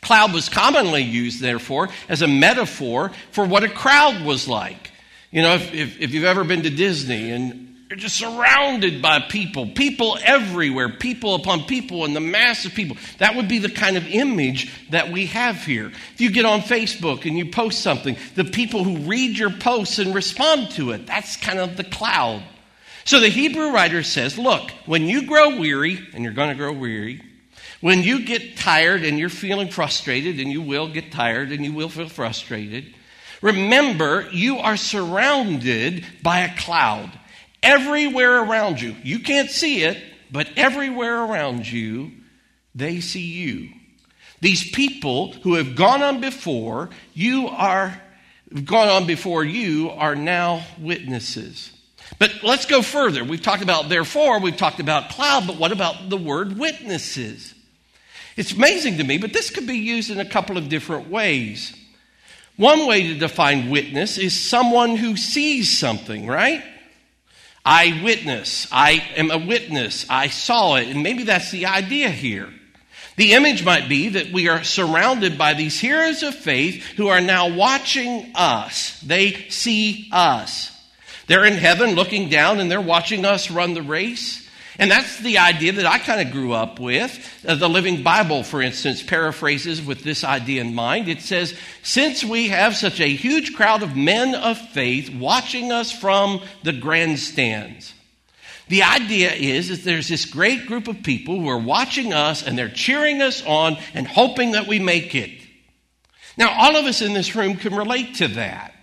Cloud 0.00 0.32
was 0.32 0.48
commonly 0.48 1.02
used, 1.02 1.40
therefore, 1.40 1.88
as 2.08 2.22
a 2.22 2.28
metaphor 2.28 3.10
for 3.32 3.44
what 3.44 3.64
a 3.64 3.68
crowd 3.68 4.24
was 4.24 4.48
like. 4.48 4.92
You 5.30 5.42
know, 5.42 5.54
if, 5.54 5.74
if, 5.74 6.00
if 6.00 6.14
you've 6.14 6.24
ever 6.24 6.44
been 6.44 6.62
to 6.62 6.70
Disney 6.70 7.30
and 7.30 7.67
You're 7.88 7.96
just 7.96 8.16
surrounded 8.16 9.00
by 9.00 9.18
people, 9.18 9.68
people 9.68 10.18
everywhere, 10.22 10.90
people 10.90 11.34
upon 11.34 11.64
people, 11.64 12.04
and 12.04 12.14
the 12.14 12.20
mass 12.20 12.66
of 12.66 12.74
people. 12.74 12.98
That 13.16 13.34
would 13.34 13.48
be 13.48 13.60
the 13.60 13.70
kind 13.70 13.96
of 13.96 14.06
image 14.06 14.70
that 14.90 15.10
we 15.10 15.24
have 15.26 15.64
here. 15.64 15.90
If 16.12 16.20
you 16.20 16.30
get 16.30 16.44
on 16.44 16.60
Facebook 16.60 17.24
and 17.24 17.38
you 17.38 17.50
post 17.50 17.80
something, 17.80 18.18
the 18.34 18.44
people 18.44 18.84
who 18.84 19.08
read 19.08 19.38
your 19.38 19.48
posts 19.48 19.98
and 19.98 20.14
respond 20.14 20.72
to 20.72 20.90
it, 20.90 21.06
that's 21.06 21.36
kind 21.38 21.58
of 21.58 21.78
the 21.78 21.84
cloud. 21.84 22.42
So 23.06 23.20
the 23.20 23.30
Hebrew 23.30 23.72
writer 23.72 24.02
says, 24.02 24.36
look, 24.36 24.70
when 24.84 25.06
you 25.06 25.26
grow 25.26 25.58
weary, 25.58 25.98
and 26.12 26.22
you're 26.22 26.34
going 26.34 26.50
to 26.50 26.54
grow 26.54 26.74
weary, 26.74 27.22
when 27.80 28.02
you 28.02 28.22
get 28.22 28.58
tired 28.58 29.02
and 29.02 29.18
you're 29.18 29.30
feeling 29.30 29.70
frustrated, 29.70 30.40
and 30.40 30.52
you 30.52 30.60
will 30.60 30.88
get 30.88 31.10
tired 31.10 31.52
and 31.52 31.64
you 31.64 31.72
will 31.72 31.88
feel 31.88 32.10
frustrated, 32.10 32.94
remember 33.40 34.28
you 34.30 34.58
are 34.58 34.76
surrounded 34.76 36.04
by 36.22 36.40
a 36.40 36.54
cloud. 36.58 37.18
Everywhere 37.62 38.42
around 38.42 38.80
you, 38.80 38.94
you 39.02 39.18
can't 39.20 39.50
see 39.50 39.82
it, 39.82 40.02
but 40.30 40.48
everywhere 40.56 41.24
around 41.24 41.70
you, 41.70 42.12
they 42.74 43.00
see 43.00 43.26
you. 43.26 43.70
These 44.40 44.70
people 44.70 45.32
who 45.32 45.54
have 45.54 45.74
gone 45.74 46.02
on 46.02 46.20
before, 46.20 46.90
you 47.14 47.48
are 47.48 48.00
gone 48.64 48.88
on 48.88 49.06
before 49.06 49.44
you 49.44 49.90
are 49.90 50.14
now 50.14 50.64
witnesses. 50.78 51.72
But 52.18 52.42
let's 52.42 52.66
go 52.66 52.82
further. 52.82 53.24
We've 53.24 53.42
talked 53.42 53.62
about 53.62 53.88
therefore, 53.88 54.40
we've 54.40 54.56
talked 54.56 54.80
about 54.80 55.10
cloud, 55.10 55.46
but 55.46 55.58
what 55.58 55.72
about 55.72 56.08
the 56.08 56.16
word 56.16 56.58
witnesses? 56.58 57.54
It's 58.36 58.52
amazing 58.52 58.98
to 58.98 59.04
me, 59.04 59.18
but 59.18 59.32
this 59.32 59.50
could 59.50 59.66
be 59.66 59.78
used 59.78 60.10
in 60.10 60.20
a 60.20 60.24
couple 60.24 60.56
of 60.56 60.68
different 60.68 61.10
ways. 61.10 61.74
One 62.56 62.86
way 62.86 63.08
to 63.08 63.14
define 63.14 63.70
witness 63.70 64.18
is 64.18 64.38
someone 64.38 64.96
who 64.96 65.16
sees 65.16 65.76
something, 65.78 66.26
right? 66.26 66.62
I 67.64 68.00
witness. 68.02 68.66
I 68.72 69.04
am 69.16 69.30
a 69.30 69.38
witness. 69.38 70.06
I 70.08 70.28
saw 70.28 70.76
it. 70.76 70.88
And 70.88 71.02
maybe 71.02 71.24
that's 71.24 71.50
the 71.50 71.66
idea 71.66 72.08
here. 72.08 72.48
The 73.16 73.32
image 73.32 73.64
might 73.64 73.88
be 73.88 74.10
that 74.10 74.32
we 74.32 74.48
are 74.48 74.62
surrounded 74.62 75.36
by 75.36 75.54
these 75.54 75.80
heroes 75.80 76.22
of 76.22 76.34
faith 76.36 76.84
who 76.96 77.08
are 77.08 77.20
now 77.20 77.52
watching 77.52 78.30
us. 78.34 79.00
They 79.00 79.32
see 79.50 80.08
us. 80.12 80.72
They're 81.26 81.44
in 81.44 81.54
heaven 81.54 81.90
looking 81.96 82.28
down 82.28 82.60
and 82.60 82.70
they're 82.70 82.80
watching 82.80 83.24
us 83.24 83.50
run 83.50 83.74
the 83.74 83.82
race. 83.82 84.47
And 84.78 84.90
that's 84.90 85.18
the 85.18 85.38
idea 85.38 85.72
that 85.72 85.86
I 85.86 85.98
kind 85.98 86.20
of 86.20 86.32
grew 86.32 86.52
up 86.52 86.78
with. 86.78 87.18
Uh, 87.44 87.56
the 87.56 87.68
Living 87.68 88.04
Bible, 88.04 88.44
for 88.44 88.62
instance, 88.62 89.02
paraphrases 89.02 89.82
with 89.82 90.04
this 90.04 90.22
idea 90.22 90.60
in 90.60 90.72
mind. 90.72 91.08
It 91.08 91.20
says, 91.20 91.54
Since 91.82 92.24
we 92.24 92.48
have 92.48 92.76
such 92.76 93.00
a 93.00 93.08
huge 93.08 93.56
crowd 93.56 93.82
of 93.82 93.96
men 93.96 94.36
of 94.36 94.56
faith 94.56 95.12
watching 95.12 95.72
us 95.72 95.90
from 95.90 96.42
the 96.62 96.72
grandstands. 96.72 97.92
The 98.68 98.84
idea 98.84 99.32
is 99.32 99.68
that 99.68 99.82
there's 99.82 100.08
this 100.08 100.26
great 100.26 100.66
group 100.66 100.86
of 100.86 101.02
people 101.02 101.40
who 101.40 101.48
are 101.48 101.58
watching 101.58 102.12
us 102.12 102.46
and 102.46 102.56
they're 102.56 102.68
cheering 102.68 103.20
us 103.20 103.42
on 103.44 103.78
and 103.94 104.06
hoping 104.06 104.52
that 104.52 104.68
we 104.68 104.78
make 104.78 105.14
it. 105.14 105.40
Now, 106.36 106.54
all 106.56 106.76
of 106.76 106.84
us 106.84 107.02
in 107.02 107.14
this 107.14 107.34
room 107.34 107.56
can 107.56 107.74
relate 107.74 108.16
to 108.16 108.28
that. 108.28 108.77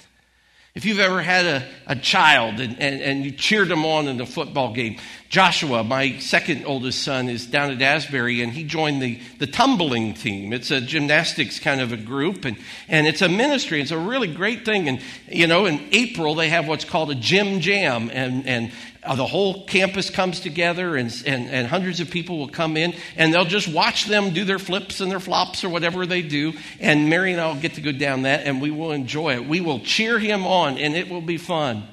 If 0.76 0.84
you've 0.84 1.00
ever 1.00 1.22
had 1.22 1.46
a, 1.46 1.66
a 1.88 1.96
child 1.96 2.60
and, 2.60 2.78
and, 2.82 3.02
and 3.02 3.24
you 3.24 3.32
cheered 3.32 3.70
them 3.70 3.86
on 3.86 4.10
in 4.10 4.20
a 4.20 4.26
football 4.26 4.74
game, 4.74 4.98
Joshua, 5.30 5.86
my 5.86 6.20
second 6.20 6.66
oldest 6.66 7.02
son, 7.02 7.30
is 7.30 7.46
down 7.46 7.72
at 7.72 7.82
Asbury 7.82 8.42
and 8.42 8.52
he 8.52 8.66
joined 8.66 9.02
the, 9.02 9.18
the 9.40 9.48
tumbling 9.48 10.14
team. 10.16 10.52
It's 10.52 10.72
a 10.72 10.82
gymnastics 10.82 11.60
kind 11.60 11.80
of 11.80 11.94
a 11.94 11.98
group 11.98 12.44
and, 12.44 12.58
and 12.90 13.08
it's 13.08 13.22
a 13.22 13.30
ministry. 13.30 13.80
It's 13.80 13.92
a 13.92 13.98
really 13.98 14.28
great 14.28 14.66
thing. 14.66 14.90
And, 14.90 15.00
you 15.30 15.48
know, 15.48 15.66
in 15.66 15.80
April 15.94 16.36
they 16.36 16.50
have 16.50 16.68
what's 16.68 16.84
called 16.84 17.10
a 17.10 17.16
gym 17.16 17.62
jam 17.62 18.10
and, 18.12 18.46
and 18.46 18.74
Uh, 19.06 19.16
the 19.16 19.26
whole 19.26 19.66
campus 19.66 20.10
comes 20.10 20.40
together 20.40 20.96
and, 20.96 21.14
and, 21.26 21.50
and 21.50 21.68
hundreds 21.68 22.00
of 22.00 22.10
people 22.10 22.40
will 22.40 22.50
come 22.50 22.76
in 22.76 22.94
and 23.16 23.34
they'll 23.34 23.46
just 23.46 23.68
watch 23.68 24.06
them 24.06 24.32
do 24.32 24.44
their 24.44 24.60
flips 24.60 25.00
and 25.00 25.12
their 25.12 25.20
flops 25.20 25.64
or 25.64 25.70
whatever 25.70 26.06
they 26.06 26.22
do. 26.22 26.54
And 26.80 27.10
Mary 27.10 27.32
and 27.32 27.40
I 27.40 27.48
will 27.48 27.62
get 27.62 27.76
to 27.76 27.82
go 27.82 27.92
down 27.92 28.24
that 28.24 28.46
and 28.46 28.62
we 28.62 28.72
will 28.72 28.92
enjoy 28.92 29.36
it. 29.36 29.48
We 29.48 29.62
will 29.62 29.80
cheer 29.80 30.18
him 30.18 30.46
on 30.46 30.78
and 30.78 30.96
it 30.96 31.10
will 31.10 31.22
be 31.22 31.38
fun. 31.38 31.88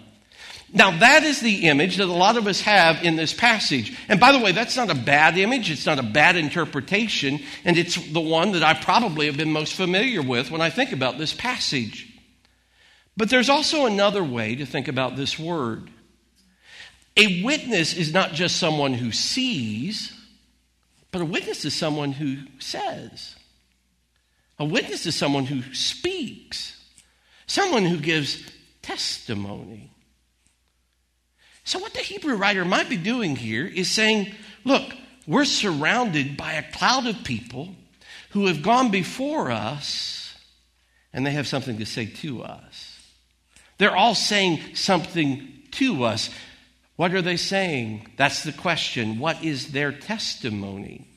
Now, 0.74 0.98
that 1.00 1.22
is 1.22 1.40
the 1.40 1.68
image 1.68 1.96
that 1.96 2.08
a 2.08 2.12
lot 2.12 2.38
of 2.38 2.46
us 2.46 2.62
have 2.62 3.04
in 3.04 3.16
this 3.16 3.34
passage. 3.34 3.94
And 4.08 4.18
by 4.18 4.32
the 4.32 4.38
way, 4.38 4.52
that's 4.52 4.76
not 4.76 4.90
a 4.90 4.94
bad 4.94 5.36
image. 5.36 5.70
It's 5.70 5.84
not 5.84 5.98
a 5.98 6.02
bad 6.02 6.36
interpretation. 6.36 7.40
And 7.64 7.76
it's 7.76 7.96
the 8.10 8.20
one 8.20 8.52
that 8.52 8.62
I 8.62 8.72
probably 8.72 9.26
have 9.26 9.36
been 9.36 9.52
most 9.52 9.74
familiar 9.74 10.22
with 10.22 10.50
when 10.50 10.62
I 10.62 10.70
think 10.70 10.92
about 10.92 11.18
this 11.18 11.34
passage. 11.34 12.08
But 13.18 13.28
there's 13.28 13.50
also 13.50 13.84
another 13.84 14.24
way 14.24 14.54
to 14.54 14.64
think 14.64 14.88
about 14.88 15.16
this 15.16 15.38
word. 15.38 15.90
A 17.16 17.42
witness 17.42 17.94
is 17.94 18.12
not 18.12 18.32
just 18.32 18.56
someone 18.56 18.94
who 18.94 19.12
sees, 19.12 20.12
but 21.10 21.20
a 21.20 21.26
witness 21.26 21.64
is 21.64 21.74
someone 21.74 22.12
who 22.12 22.38
says. 22.58 23.36
A 24.58 24.64
witness 24.64 25.06
is 25.06 25.14
someone 25.14 25.44
who 25.44 25.74
speaks, 25.74 26.80
someone 27.46 27.84
who 27.84 27.98
gives 27.98 28.42
testimony. 28.80 29.90
So, 31.64 31.78
what 31.78 31.92
the 31.92 32.00
Hebrew 32.00 32.36
writer 32.36 32.64
might 32.64 32.88
be 32.88 32.96
doing 32.96 33.36
here 33.36 33.66
is 33.66 33.90
saying, 33.90 34.34
look, 34.64 34.82
we're 35.26 35.44
surrounded 35.44 36.36
by 36.36 36.54
a 36.54 36.72
cloud 36.72 37.06
of 37.06 37.24
people 37.24 37.74
who 38.30 38.46
have 38.46 38.62
gone 38.62 38.90
before 38.90 39.50
us 39.50 40.34
and 41.12 41.26
they 41.26 41.32
have 41.32 41.46
something 41.46 41.78
to 41.78 41.86
say 41.86 42.06
to 42.06 42.42
us. 42.42 42.98
They're 43.78 43.96
all 43.96 44.14
saying 44.14 44.74
something 44.74 45.62
to 45.72 46.04
us. 46.04 46.30
What 46.96 47.14
are 47.14 47.22
they 47.22 47.36
saying? 47.36 48.10
That's 48.16 48.42
the 48.42 48.52
question. 48.52 49.18
What 49.18 49.42
is 49.42 49.72
their 49.72 49.92
testimony? 49.92 51.08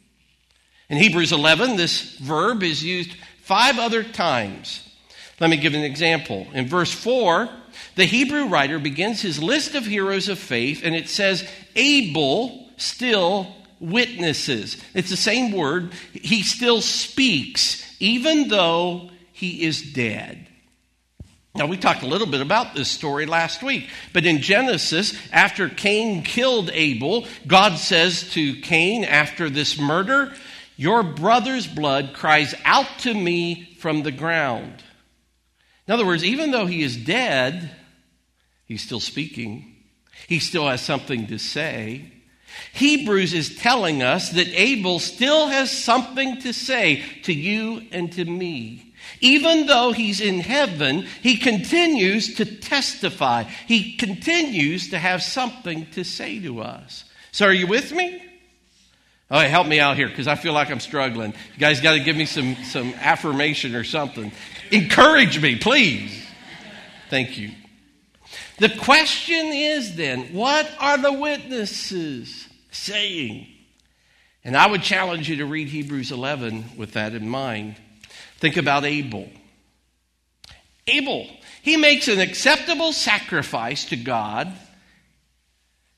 In 0.90 0.98
Hebrews 0.98 1.32
11, 1.32 1.76
this 1.76 2.18
verb 2.18 2.64
is 2.64 2.84
used 2.84 3.16
five 3.42 3.80
other 3.80 4.04
times. 4.04 4.88
Let 5.40 5.50
me 5.50 5.58
give 5.58 5.74
an 5.74 5.84
example. 5.84 6.48
In 6.54 6.68
verse 6.68 6.92
4, 6.92 7.50
the 7.96 8.06
Hebrew 8.06 8.48
writer 8.48 8.80
begins 8.80 9.22
his 9.22 9.42
list 9.42 9.76
of 9.76 9.86
heroes 9.86 10.30
of 10.30 10.40
faith, 10.40 10.82
and 10.84 10.96
it 10.96 11.10
says, 11.10 11.48
Abel 11.76 12.70
still 12.78 13.54
witnesses. 13.80 14.82
It's 14.94 15.10
the 15.10 15.18
same 15.18 15.52
word. 15.52 15.94
He 16.14 16.42
still 16.42 16.82
speaks, 16.82 17.84
even 18.00 18.48
though 18.48 19.10
he 19.34 19.64
is 19.64 19.82
dead. 19.82 20.48
Now, 21.56 21.68
we 21.68 21.78
talked 21.78 22.04
a 22.04 22.08
little 22.08 22.28
bit 22.28 22.42
about 22.42 22.76
this 22.76 22.92
story 22.92 23.26
last 23.26 23.64
week, 23.64 23.90
but 24.12 24.26
in 24.26 24.42
Genesis, 24.42 25.18
after 25.32 25.70
Cain 25.70 26.22
killed 26.22 26.70
Abel, 26.74 27.26
God 27.48 27.78
says 27.78 28.30
to 28.32 28.60
Cain 28.60 29.06
after 29.06 29.50
this 29.50 29.80
murder, 29.80 30.34
Your 30.76 31.02
brother's 31.02 31.66
blood 31.66 32.12
cries 32.14 32.54
out 32.66 32.90
to 33.00 33.14
me 33.14 33.74
from 33.80 34.04
the 34.04 34.12
ground. 34.12 34.84
In 35.88 35.94
other 35.94 36.06
words, 36.06 36.26
even 36.26 36.52
though 36.52 36.66
he 36.66 36.84
is 36.84 36.98
dead, 36.98 37.72
he's 38.66 38.84
still 38.84 39.00
speaking, 39.00 39.78
he 40.28 40.40
still 40.40 40.68
has 40.68 40.82
something 40.82 41.28
to 41.28 41.38
say. 41.38 42.12
Hebrews 42.74 43.34
is 43.34 43.56
telling 43.56 44.04
us 44.04 44.32
that 44.32 44.48
Abel 44.48 45.00
still 45.00 45.48
has 45.48 45.72
something 45.72 46.42
to 46.42 46.52
say 46.52 47.02
to 47.24 47.34
you 47.34 47.84
and 47.94 48.12
to 48.12 48.26
me. 48.26 48.94
Even 49.22 49.66
though 49.66 49.92
he's 49.92 50.22
in 50.22 50.40
heaven, 50.40 51.08
he 51.22 51.38
continues 51.38 52.36
to 52.36 52.46
testify. 52.46 53.44
He 53.68 53.96
continues 53.96 54.90
to 54.90 55.00
have 55.00 55.24
something 55.24 55.88
to 55.92 56.04
say 56.04 56.40
to 56.40 56.62
us. 56.62 57.06
So, 57.32 57.46
are 57.46 57.54
you 57.54 57.68
with 57.68 57.92
me? 57.92 58.22
Oh, 59.32 59.40
help 59.40 59.68
me 59.68 59.80
out 59.80 59.98
here 59.98 60.08
because 60.08 60.28
I 60.28 60.36
feel 60.36 60.54
like 60.54 60.70
I'm 60.70 60.80
struggling. 60.80 61.32
You 61.32 61.60
guys 61.60 61.82
got 61.82 61.94
to 61.94 62.00
give 62.00 62.16
me 62.16 62.26
some, 62.26 62.56
some 62.64 62.94
affirmation 62.96 63.76
or 63.76 63.84
something. 63.84 64.32
Encourage 64.72 65.42
me, 65.42 65.56
please. 65.56 66.24
Thank 67.10 67.38
you. 67.38 67.52
The 68.58 68.70
question 68.70 69.48
is 69.48 69.96
then, 69.96 70.34
what 70.34 70.72
are 70.80 70.98
the 70.98 71.12
witnesses 71.12 72.48
saying? 72.72 73.48
And 74.44 74.56
I 74.56 74.68
would 74.68 74.84
challenge 74.84 75.28
you 75.28 75.38
to 75.38 75.46
read 75.46 75.70
Hebrews 75.70 76.12
11 76.12 76.78
with 76.78 76.94
that 76.94 77.16
in 77.16 77.28
mind. 77.28 77.76
Think 78.46 78.58
about 78.58 78.86
Abel. 78.86 79.28
Abel, 80.86 81.26
he 81.64 81.78
makes 81.78 82.08
an 82.08 82.20
acceptable 82.20 82.94
sacrifice 82.94 83.86
to 83.86 83.96
God, 83.96 84.54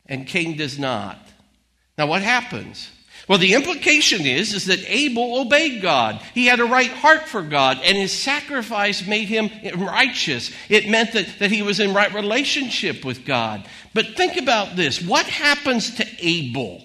and 0.05 0.25
Cain 0.25 0.55
does 0.55 0.79
not. 0.79 1.19
Now, 1.97 2.07
what 2.07 2.21
happens? 2.21 2.89
Well, 3.27 3.37
the 3.37 3.53
implication 3.53 4.25
is, 4.25 4.53
is 4.53 4.67
that 4.67 4.79
Abel 4.87 5.41
obeyed 5.41 5.81
God. 5.81 6.21
He 6.33 6.45
had 6.45 6.61
a 6.61 6.65
right 6.65 6.89
heart 6.89 7.27
for 7.27 7.41
God, 7.41 7.81
and 7.83 7.97
his 7.97 8.13
sacrifice 8.13 9.05
made 9.05 9.27
him 9.27 9.49
righteous. 9.75 10.49
It 10.69 10.87
meant 10.87 11.11
that, 11.11 11.27
that 11.39 11.51
he 11.51 11.63
was 11.63 11.81
in 11.81 11.93
right 11.93 12.13
relationship 12.13 13.03
with 13.03 13.25
God. 13.25 13.67
But 13.93 14.15
think 14.15 14.37
about 14.37 14.77
this 14.77 15.01
what 15.01 15.25
happens 15.25 15.95
to 15.95 16.07
Abel? 16.19 16.81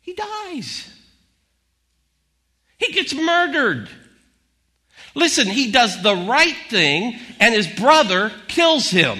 He 0.00 0.12
dies. 0.12 0.94
He 2.78 2.92
gets 2.92 3.14
murdered. 3.14 3.88
Listen, 5.14 5.46
he 5.46 5.70
does 5.70 6.02
the 6.02 6.14
right 6.14 6.56
thing, 6.68 7.18
and 7.38 7.54
his 7.54 7.68
brother 7.68 8.32
kills 8.48 8.90
him. 8.90 9.18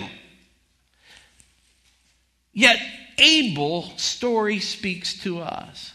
Yet 2.53 2.81
Abel's 3.19 4.01
story 4.01 4.59
speaks 4.61 5.21
to 5.23 5.41
us. 5.41 5.93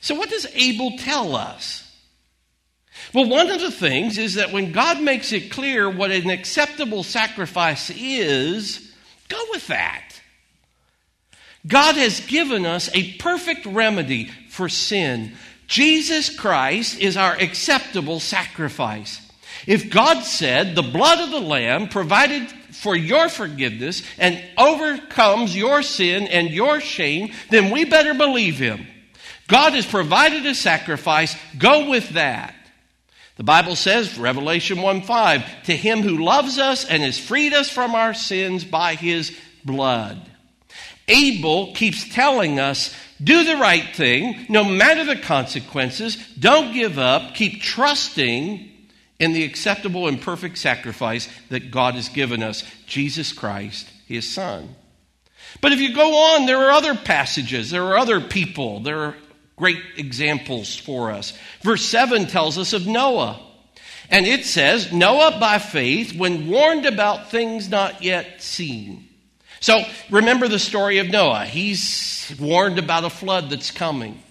So, 0.00 0.14
what 0.14 0.30
does 0.30 0.46
Abel 0.54 0.96
tell 0.98 1.36
us? 1.36 1.84
Well, 3.12 3.28
one 3.28 3.50
of 3.50 3.60
the 3.60 3.70
things 3.70 4.18
is 4.18 4.34
that 4.34 4.52
when 4.52 4.72
God 4.72 5.00
makes 5.00 5.32
it 5.32 5.50
clear 5.50 5.88
what 5.88 6.10
an 6.10 6.30
acceptable 6.30 7.02
sacrifice 7.02 7.90
is, 7.90 8.92
go 9.28 9.38
with 9.50 9.66
that. 9.68 10.04
God 11.66 11.96
has 11.96 12.20
given 12.20 12.66
us 12.66 12.90
a 12.94 13.14
perfect 13.14 13.66
remedy 13.66 14.26
for 14.50 14.68
sin. 14.68 15.32
Jesus 15.68 16.34
Christ 16.34 16.98
is 16.98 17.16
our 17.16 17.34
acceptable 17.34 18.20
sacrifice. 18.20 19.20
If 19.66 19.90
God 19.90 20.22
said 20.22 20.74
the 20.74 20.82
blood 20.82 21.20
of 21.20 21.30
the 21.30 21.46
Lamb 21.46 21.88
provided 21.88 22.48
for 22.72 22.96
your 22.96 23.28
forgiveness 23.28 24.02
and 24.18 24.42
overcomes 24.56 25.54
your 25.54 25.82
sin 25.82 26.26
and 26.26 26.50
your 26.50 26.80
shame, 26.80 27.32
then 27.50 27.70
we 27.70 27.84
better 27.84 28.14
believe 28.14 28.58
Him. 28.58 28.86
God 29.46 29.74
has 29.74 29.86
provided 29.86 30.46
a 30.46 30.54
sacrifice. 30.54 31.36
Go 31.58 31.90
with 31.90 32.10
that. 32.10 32.54
The 33.36 33.44
Bible 33.44 33.76
says, 33.76 34.18
Revelation 34.18 34.82
1 34.82 35.02
5, 35.02 35.62
to 35.64 35.76
him 35.76 36.02
who 36.02 36.18
loves 36.18 36.58
us 36.58 36.84
and 36.84 37.02
has 37.04 37.18
freed 37.18 37.54
us 37.54 37.70
from 37.70 37.94
our 37.94 38.12
sins 38.12 38.64
by 38.64 38.96
his 38.96 39.36
blood. 39.64 40.27
Abel 41.08 41.74
keeps 41.74 42.08
telling 42.14 42.60
us 42.60 42.94
do 43.22 43.42
the 43.44 43.56
right 43.56 43.96
thing, 43.96 44.46
no 44.48 44.64
matter 44.64 45.04
the 45.04 45.16
consequences. 45.16 46.16
Don't 46.38 46.72
give 46.72 46.98
up. 46.98 47.34
Keep 47.34 47.62
trusting 47.62 48.70
in 49.18 49.32
the 49.32 49.44
acceptable 49.44 50.06
and 50.06 50.20
perfect 50.20 50.58
sacrifice 50.58 51.28
that 51.48 51.70
God 51.70 51.94
has 51.94 52.08
given 52.08 52.42
us 52.42 52.62
Jesus 52.86 53.32
Christ, 53.32 53.90
his 54.06 54.28
Son. 54.30 54.74
But 55.60 55.72
if 55.72 55.80
you 55.80 55.94
go 55.94 56.34
on, 56.34 56.46
there 56.46 56.58
are 56.58 56.70
other 56.70 56.94
passages, 56.94 57.70
there 57.70 57.84
are 57.84 57.98
other 57.98 58.20
people, 58.20 58.80
there 58.80 59.00
are 59.00 59.16
great 59.56 59.82
examples 59.96 60.76
for 60.76 61.10
us. 61.10 61.36
Verse 61.62 61.84
7 61.84 62.26
tells 62.26 62.58
us 62.58 62.72
of 62.72 62.86
Noah. 62.86 63.40
And 64.10 64.24
it 64.26 64.44
says, 64.44 64.92
Noah 64.92 65.38
by 65.40 65.58
faith, 65.58 66.16
when 66.16 66.48
warned 66.48 66.86
about 66.86 67.30
things 67.30 67.68
not 67.68 68.02
yet 68.02 68.40
seen. 68.40 69.07
So 69.60 69.82
remember 70.10 70.48
the 70.48 70.58
story 70.58 70.98
of 70.98 71.08
Noah. 71.08 71.44
He's 71.44 72.34
warned 72.38 72.78
about 72.78 73.04
a 73.04 73.10
flood 73.10 73.50
that's 73.50 73.70
coming, 73.70 74.22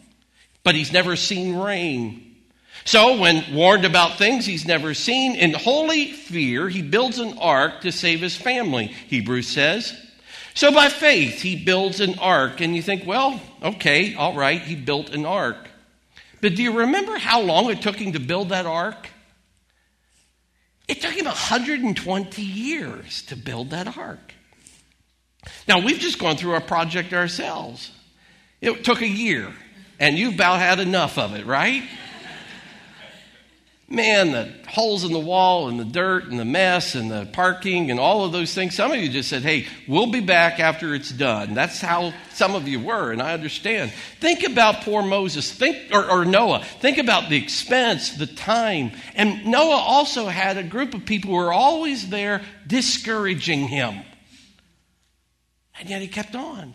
but 0.64 0.76
he's 0.76 0.94
never 0.94 1.16
seen 1.16 1.58
rain. 1.58 2.24
So, 2.86 3.20
when 3.20 3.54
warned 3.54 3.84
about 3.84 4.18
things 4.18 4.46
he's 4.46 4.66
never 4.66 4.94
seen, 4.94 5.36
in 5.36 5.54
holy 5.54 6.12
fear, 6.12 6.70
he 6.70 6.82
builds 6.82 7.20
an 7.20 7.38
ark 7.38 7.82
to 7.82 7.92
save 7.92 8.22
his 8.22 8.38
family, 8.38 8.86
Hebrews 8.86 9.50
says. 9.50 9.94
So, 10.54 10.72
by 10.72 10.88
faith, 10.88 11.42
he 11.42 11.62
builds 11.62 12.00
an 12.00 12.18
ark, 12.20 12.62
and 12.62 12.74
you 12.74 12.82
think, 12.82 13.06
well, 13.06 13.42
okay, 13.62 14.16
all 14.16 14.36
right, 14.36 14.62
he 14.62 14.76
built 14.76 15.10
an 15.10 15.26
ark. 15.26 15.68
But 16.40 16.56
do 16.56 16.64
you 16.64 16.80
remember 16.80 17.18
how 17.18 17.42
long 17.42 17.70
it 17.70 17.82
took 17.82 17.98
him 17.98 18.14
to 18.14 18.20
build 18.20 18.50
that 18.50 18.66
ark? 18.66 19.10
It 20.88 21.02
took 21.02 21.12
him 21.12 21.26
120 21.26 22.42
years 22.42 23.22
to 23.24 23.36
build 23.36 23.72
that 23.72 23.98
ark. 23.98 24.34
Now, 25.68 25.80
we've 25.80 26.00
just 26.00 26.20
gone 26.20 26.38
through 26.38 26.54
our 26.54 26.62
project 26.62 27.14
ourselves. 27.14 27.92
It 28.62 28.84
took 28.84 29.02
a 29.02 29.08
year, 29.08 29.54
and 30.00 30.18
you've 30.18 30.36
about 30.36 30.60
had 30.60 30.80
enough 30.80 31.18
of 31.18 31.36
it, 31.36 31.46
right? 31.46 31.84
Man, 33.90 34.32
the 34.34 34.54
holes 34.68 35.06
in 35.06 35.14
the 35.14 35.20
wall 35.20 35.70
and 35.70 35.80
the 35.80 35.86
dirt 35.86 36.26
and 36.26 36.38
the 36.38 36.44
mess 36.44 36.94
and 36.94 37.10
the 37.10 37.26
parking 37.32 37.90
and 37.90 38.02
all 38.02 38.26
of 38.26 38.34
those 38.34 38.54
things. 38.54 38.76
Some 38.76 38.92
of 38.92 38.98
you 38.98 39.08
just 39.08 39.30
said, 39.30 39.44
hey, 39.44 39.66
we'll 39.88 40.12
be 40.12 40.20
back 40.20 40.60
after 40.60 40.94
it's 40.94 41.10
done. 41.10 41.54
That's 41.54 41.80
how 41.80 42.14
some 42.34 42.54
of 42.54 42.68
you 42.68 42.82
were, 42.82 43.14
and 43.14 43.22
I 43.22 43.34
understand. 43.34 43.94
Think 44.20 44.44
about 44.44 44.82
poor 44.82 45.04
Moses, 45.04 45.50
think, 45.54 45.94
or, 45.94 46.04
or 46.10 46.26
Noah. 46.26 46.66
Think 46.82 46.98
about 46.98 47.30
the 47.30 47.38
expense, 47.38 48.18
the 48.18 48.28
time. 48.28 48.92
And 49.16 49.46
Noah 49.46 49.80
also 49.80 50.26
had 50.26 50.58
a 50.58 50.64
group 50.64 50.94
of 50.94 51.06
people 51.06 51.30
who 51.30 51.38
were 51.38 51.54
always 51.54 52.10
there 52.10 52.42
discouraging 52.68 53.70
him. 53.70 54.02
And 55.80 55.90
yet 55.90 56.02
he 56.02 56.08
kept 56.08 56.36
on. 56.36 56.74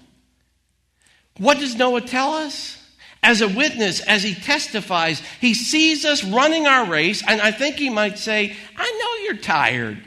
What 1.38 1.58
does 1.58 1.76
Noah 1.76 2.02
tell 2.02 2.34
us? 2.34 2.78
As 3.22 3.40
a 3.40 3.48
witness, 3.48 4.00
as 4.00 4.24
he 4.24 4.34
testifies, 4.34 5.22
he 5.40 5.54
sees 5.54 6.04
us 6.04 6.24
running 6.24 6.66
our 6.66 6.86
race, 6.86 7.22
and 7.26 7.40
I 7.40 7.52
think 7.52 7.76
he 7.76 7.88
might 7.88 8.18
say, 8.18 8.56
I 8.76 8.90
know 9.00 9.24
you're 9.24 9.40
tired. 9.40 10.02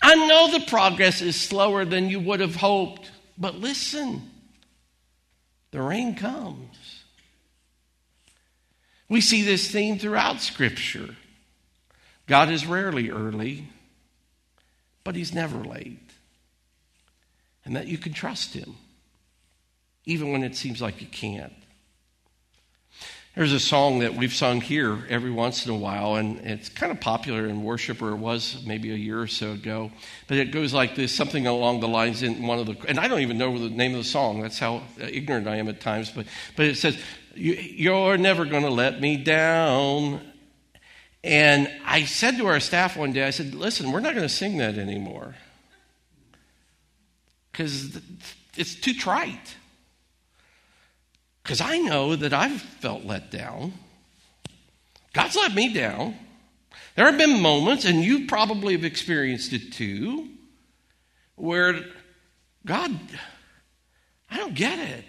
I 0.00 0.14
know 0.14 0.50
the 0.50 0.64
progress 0.66 1.20
is 1.20 1.40
slower 1.40 1.84
than 1.84 2.08
you 2.08 2.20
would 2.20 2.38
have 2.38 2.54
hoped, 2.54 3.10
but 3.36 3.56
listen, 3.56 4.30
the 5.72 5.82
rain 5.82 6.14
comes. 6.14 7.02
We 9.08 9.20
see 9.20 9.42
this 9.42 9.68
theme 9.68 9.98
throughout 9.98 10.40
Scripture. 10.40 11.16
God 12.28 12.50
is 12.50 12.66
rarely 12.66 13.10
early, 13.10 13.68
but 15.02 15.16
he's 15.16 15.34
never 15.34 15.58
late 15.58 16.11
and 17.64 17.76
that 17.76 17.86
you 17.86 17.98
can 17.98 18.12
trust 18.12 18.54
Him, 18.54 18.76
even 20.04 20.32
when 20.32 20.42
it 20.42 20.56
seems 20.56 20.80
like 20.80 21.00
you 21.00 21.06
can't. 21.06 21.52
There's 23.34 23.54
a 23.54 23.60
song 23.60 24.00
that 24.00 24.14
we've 24.14 24.32
sung 24.32 24.60
here 24.60 25.06
every 25.08 25.30
once 25.30 25.64
in 25.64 25.72
a 25.72 25.76
while, 25.76 26.16
and 26.16 26.38
it's 26.40 26.68
kind 26.68 26.92
of 26.92 27.00
popular 27.00 27.46
in 27.46 27.62
worship, 27.62 28.02
or 28.02 28.10
it 28.10 28.16
was 28.16 28.62
maybe 28.66 28.92
a 28.92 28.94
year 28.94 29.22
or 29.22 29.26
so 29.26 29.52
ago. 29.52 29.90
But 30.28 30.36
it 30.36 30.52
goes 30.52 30.74
like 30.74 30.96
this 30.96 31.14
something 31.14 31.46
along 31.46 31.80
the 31.80 31.88
lines 31.88 32.22
in 32.22 32.46
one 32.46 32.58
of 32.58 32.66
the, 32.66 32.76
and 32.86 33.00
I 33.00 33.08
don't 33.08 33.20
even 33.20 33.38
know 33.38 33.56
the 33.58 33.70
name 33.70 33.92
of 33.92 33.98
the 33.98 34.04
song. 34.04 34.42
That's 34.42 34.58
how 34.58 34.82
ignorant 34.98 35.48
I 35.48 35.56
am 35.56 35.68
at 35.68 35.80
times. 35.80 36.10
But, 36.10 36.26
but 36.56 36.66
it 36.66 36.76
says, 36.76 36.98
You're 37.34 38.18
never 38.18 38.44
going 38.44 38.64
to 38.64 38.70
let 38.70 39.00
me 39.00 39.16
down. 39.16 40.20
And 41.24 41.70
I 41.86 42.04
said 42.04 42.36
to 42.36 42.46
our 42.48 42.60
staff 42.60 42.98
one 42.98 43.12
day, 43.12 43.24
I 43.24 43.30
said, 43.30 43.54
Listen, 43.54 43.92
we're 43.92 44.00
not 44.00 44.14
going 44.14 44.28
to 44.28 44.34
sing 44.34 44.58
that 44.58 44.76
anymore 44.76 45.36
because 47.52 48.00
it's 48.56 48.74
too 48.74 48.94
trite. 48.94 49.56
Because 51.42 51.60
I 51.60 51.78
know 51.78 52.16
that 52.16 52.32
I've 52.32 52.60
felt 52.60 53.04
let 53.04 53.30
down. 53.30 53.74
God's 55.12 55.36
let 55.36 55.54
me 55.54 55.72
down. 55.74 56.16
There 56.96 57.06
have 57.06 57.18
been 57.18 57.40
moments, 57.40 57.84
and 57.84 58.02
you 58.02 58.26
probably 58.26 58.74
have 58.74 58.84
experienced 58.84 59.52
it 59.52 59.72
too, 59.72 60.28
where 61.36 61.80
God, 62.64 62.98
I 64.30 64.36
don't 64.36 64.54
get 64.54 64.78
it. 64.78 65.04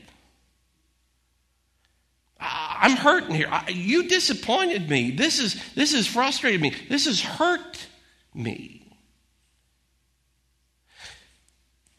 I'm 2.40 2.98
hurting 2.98 3.36
here. 3.36 3.50
You 3.70 4.10
disappointed 4.10 4.90
me. 4.90 5.12
This 5.12 5.40
is 5.40 5.62
this 5.76 5.94
has 5.94 6.06
frustrated 6.06 6.60
me. 6.60 6.76
This 6.90 7.06
has 7.06 7.22
hurt 7.22 7.88
me. 8.34 8.83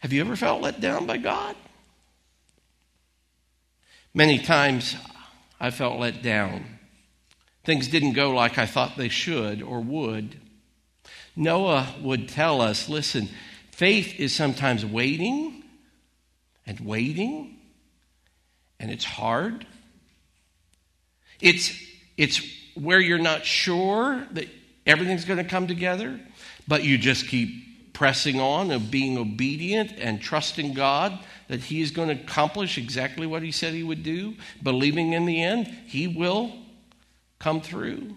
Have 0.04 0.12
you 0.12 0.20
ever 0.20 0.36
felt 0.36 0.60
let 0.60 0.82
down 0.82 1.06
by 1.06 1.16
God? 1.16 1.56
Many 4.12 4.38
times 4.38 4.96
I 5.58 5.70
felt 5.70 5.98
let 5.98 6.22
down. 6.22 6.66
Things 7.64 7.88
didn't 7.88 8.12
go 8.12 8.32
like 8.32 8.58
I 8.58 8.66
thought 8.66 8.98
they 8.98 9.08
should 9.08 9.62
or 9.62 9.80
would. 9.80 10.38
Noah 11.34 11.94
would 12.02 12.28
tell 12.28 12.60
us 12.60 12.86
listen, 12.86 13.30
faith 13.70 14.20
is 14.20 14.34
sometimes 14.34 14.84
waiting 14.84 15.64
and 16.66 16.78
waiting, 16.80 17.56
and 18.78 18.90
it's 18.90 19.06
hard. 19.06 19.66
It's, 21.40 21.82
it's 22.18 22.42
where 22.74 23.00
you're 23.00 23.16
not 23.16 23.46
sure 23.46 24.22
that 24.32 24.48
everything's 24.84 25.24
going 25.24 25.42
to 25.42 25.48
come 25.48 25.66
together, 25.66 26.20
but 26.68 26.84
you 26.84 26.98
just 26.98 27.26
keep 27.26 27.73
pressing 27.94 28.38
on, 28.38 28.70
of 28.70 28.90
being 28.90 29.16
obedient 29.16 29.92
and 29.96 30.20
trusting 30.20 30.74
God 30.74 31.18
that 31.48 31.60
He 31.60 31.80
is 31.80 31.90
going 31.90 32.08
to 32.08 32.22
accomplish 32.22 32.76
exactly 32.76 33.26
what 33.26 33.42
He 33.42 33.50
said 33.50 33.72
He 33.72 33.82
would 33.82 34.02
do, 34.02 34.34
believing 34.62 35.14
in 35.14 35.24
the 35.24 35.42
end 35.42 35.66
He 35.86 36.06
will 36.06 36.52
come 37.38 37.62
through. 37.62 38.16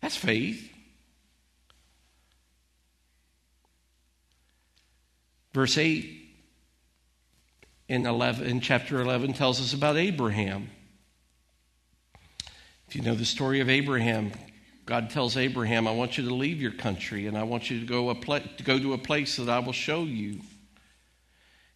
That's 0.00 0.16
faith. 0.16 0.72
Verse 5.52 5.76
8 5.76 6.14
in, 7.88 8.06
11, 8.06 8.46
in 8.46 8.60
chapter 8.60 9.00
11 9.00 9.32
tells 9.32 9.60
us 9.60 9.72
about 9.72 9.96
Abraham. 9.96 10.70
If 12.86 12.94
you 12.94 13.02
know 13.02 13.14
the 13.14 13.24
story 13.24 13.60
of 13.60 13.68
Abraham, 13.68 14.30
God 14.88 15.10
tells 15.10 15.36
Abraham, 15.36 15.86
I 15.86 15.90
want 15.90 16.16
you 16.16 16.26
to 16.26 16.34
leave 16.34 16.62
your 16.62 16.72
country 16.72 17.26
and 17.26 17.36
I 17.36 17.42
want 17.42 17.68
you 17.68 17.78
to 17.78 17.84
go, 17.84 18.14
pla- 18.14 18.38
to 18.38 18.62
go 18.62 18.78
to 18.78 18.94
a 18.94 18.98
place 18.98 19.36
that 19.36 19.50
I 19.50 19.58
will 19.58 19.74
show 19.74 20.04
you. 20.04 20.40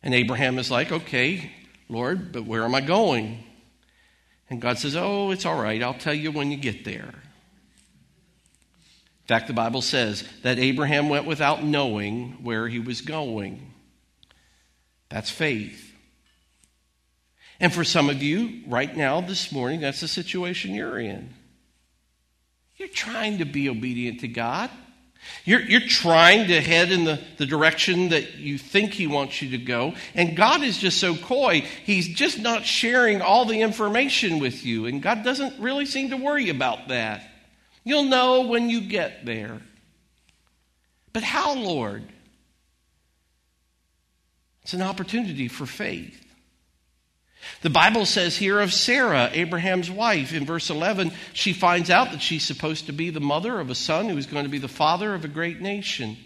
And 0.03 0.15
Abraham 0.15 0.59
is 0.59 0.71
like, 0.71 0.91
Okay, 0.91 1.53
Lord, 1.91 2.33
but 2.33 2.47
where 2.47 2.63
am 2.65 2.75
I 2.75 2.81
going? 2.81 3.45
And 4.49 4.63
God 4.63 4.79
says, 4.79 4.97
Oh, 4.97 5.31
it's 5.31 5.45
all 5.45 5.61
right. 5.61 5.83
I'll 5.83 5.93
tell 5.93 6.15
you 6.15 6.33
when 6.33 6.51
you 6.51 6.57
get 6.57 6.87
there. 6.87 7.13
In 9.21 9.27
fact, 9.27 9.47
the 9.47 9.53
Bible 9.53 9.83
says 9.83 10.25
that 10.43 10.59
Abraham 10.59 11.11
went 11.11 11.27
without 11.27 11.63
knowing 11.63 12.43
where 12.43 12.67
he 12.67 12.79
was 12.79 13.03
going. 13.03 13.75
That's 15.11 15.29
faith. 15.29 15.95
And 17.61 17.75
for 17.75 17.85
some 17.85 18.09
of 18.09 18.23
you, 18.23 18.63
right 18.67 18.97
now, 18.97 19.21
this 19.21 19.53
morning, 19.53 19.83
that's 19.83 20.01
the 20.01 20.09
situation 20.09 20.75
you're 20.75 20.99
in. 20.99 21.35
You're 22.83 22.89
trying 22.89 23.39
to 23.39 23.45
be 23.45 23.69
obedient 23.69 24.21
to 24.21 24.29
God. 24.29 24.69
You're, 25.45 25.61
you're 25.61 25.87
trying 25.87 26.49
to 26.49 26.61
head 26.61 26.91
in 26.91 27.05
the, 27.05 27.21
the 27.37 27.47
direction 27.47 28.09
that 28.09 28.39
you 28.39 28.59
think 28.59 28.93
He 28.93 29.07
wants 29.07 29.41
you 29.41 29.51
to 29.51 29.59
go. 29.59 29.95
And 30.17 30.37
God 30.37 30.63
is 30.63 30.79
just 30.79 30.99
so 30.99 31.15
coy. 31.15 31.61
He's 31.85 32.09
just 32.09 32.41
not 32.41 32.67
sharing 32.67 33.23
all 33.23 33.45
the 33.45 33.61
information 33.61 34.41
with 34.41 34.65
you. 34.67 34.87
And 34.87 35.01
God 35.01 35.23
doesn't 35.23 35.61
really 35.61 35.87
seem 35.87 36.11
to 36.11 36.17
worry 36.17 36.49
about 36.49 36.89
that. 36.89 37.31
You'll 37.85 38.03
know 38.03 38.49
when 38.49 38.69
you 38.69 38.81
get 38.81 39.25
there. 39.25 39.61
But 41.13 41.23
how, 41.23 41.55
Lord? 41.55 42.03
It's 44.65 44.75
an 44.75 44.83
opportunity 44.83 45.47
for 45.47 45.67
faith. 45.67 46.21
The 47.63 47.71
Bible 47.71 48.07
says 48.07 48.37
here 48.37 48.61
of 48.61 48.73
Sarah, 48.73 49.31
Abraham's 49.33 49.91
wife, 49.91 50.33
in 50.33 50.45
verse 50.45 50.69
11, 50.69 51.13
she 51.33 51.53
finds 51.53 51.91
out 51.91 52.11
that 52.11 52.21
she's 52.21 52.45
supposed 52.45 52.87
to 52.87 52.93
be 52.93 53.11
the 53.11 53.21
mother 53.21 53.61
of 53.61 53.71
a 53.71 53.75
son 53.75 54.09
who 54.09 54.17
is 54.17 54.27
going 54.27 54.45
to 54.45 54.51
be 54.51 54.59
the 54.59 54.67
father 54.69 55.15
of 55.15 55.25
a 55.25 55.29
great 55.29 55.61
nation. 55.61 56.17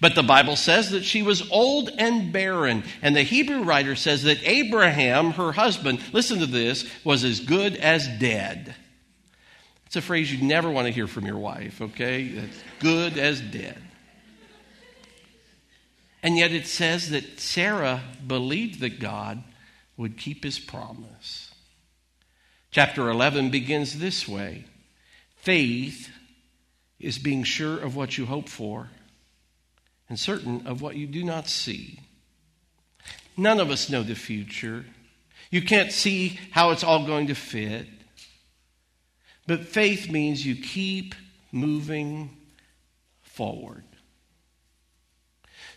But 0.00 0.14
the 0.14 0.22
Bible 0.22 0.56
says 0.56 0.90
that 0.90 1.04
she 1.04 1.22
was 1.22 1.50
old 1.50 1.88
and 1.96 2.32
barren. 2.32 2.84
And 3.00 3.16
the 3.16 3.22
Hebrew 3.22 3.62
writer 3.62 3.96
says 3.96 4.24
that 4.24 4.38
Abraham, 4.42 5.30
her 5.32 5.52
husband, 5.52 6.00
listen 6.12 6.40
to 6.40 6.46
this, 6.46 6.84
was 7.02 7.24
as 7.24 7.40
good 7.40 7.76
as 7.76 8.06
dead. 8.06 8.74
It's 9.86 9.96
a 9.96 10.02
phrase 10.02 10.30
you 10.30 10.46
never 10.46 10.70
want 10.70 10.86
to 10.86 10.92
hear 10.92 11.06
from 11.06 11.24
your 11.24 11.38
wife, 11.38 11.80
okay? 11.80 12.36
As 12.36 12.50
good 12.78 13.16
as 13.16 13.40
dead. 13.40 13.80
And 16.22 16.36
yet 16.36 16.52
it 16.52 16.66
says 16.66 17.08
that 17.10 17.40
Sarah 17.40 18.02
believed 18.26 18.80
that 18.80 19.00
God 19.00 19.42
would 19.98 20.16
keep 20.16 20.44
his 20.44 20.58
promise. 20.58 21.52
Chapter 22.70 23.10
11 23.10 23.50
begins 23.50 23.98
this 23.98 24.26
way 24.26 24.64
Faith 25.36 26.08
is 26.98 27.18
being 27.18 27.44
sure 27.44 27.78
of 27.78 27.94
what 27.94 28.16
you 28.16 28.24
hope 28.24 28.48
for 28.48 28.88
and 30.08 30.18
certain 30.18 30.66
of 30.66 30.80
what 30.80 30.96
you 30.96 31.06
do 31.06 31.22
not 31.22 31.48
see. 31.48 32.00
None 33.36 33.60
of 33.60 33.70
us 33.70 33.90
know 33.90 34.02
the 34.02 34.14
future. 34.14 34.86
You 35.50 35.62
can't 35.62 35.92
see 35.92 36.38
how 36.50 36.70
it's 36.70 36.82
all 36.82 37.06
going 37.06 37.28
to 37.28 37.34
fit. 37.34 37.86
But 39.46 39.64
faith 39.64 40.10
means 40.10 40.44
you 40.44 40.56
keep 40.56 41.14
moving 41.52 42.36
forward. 43.22 43.84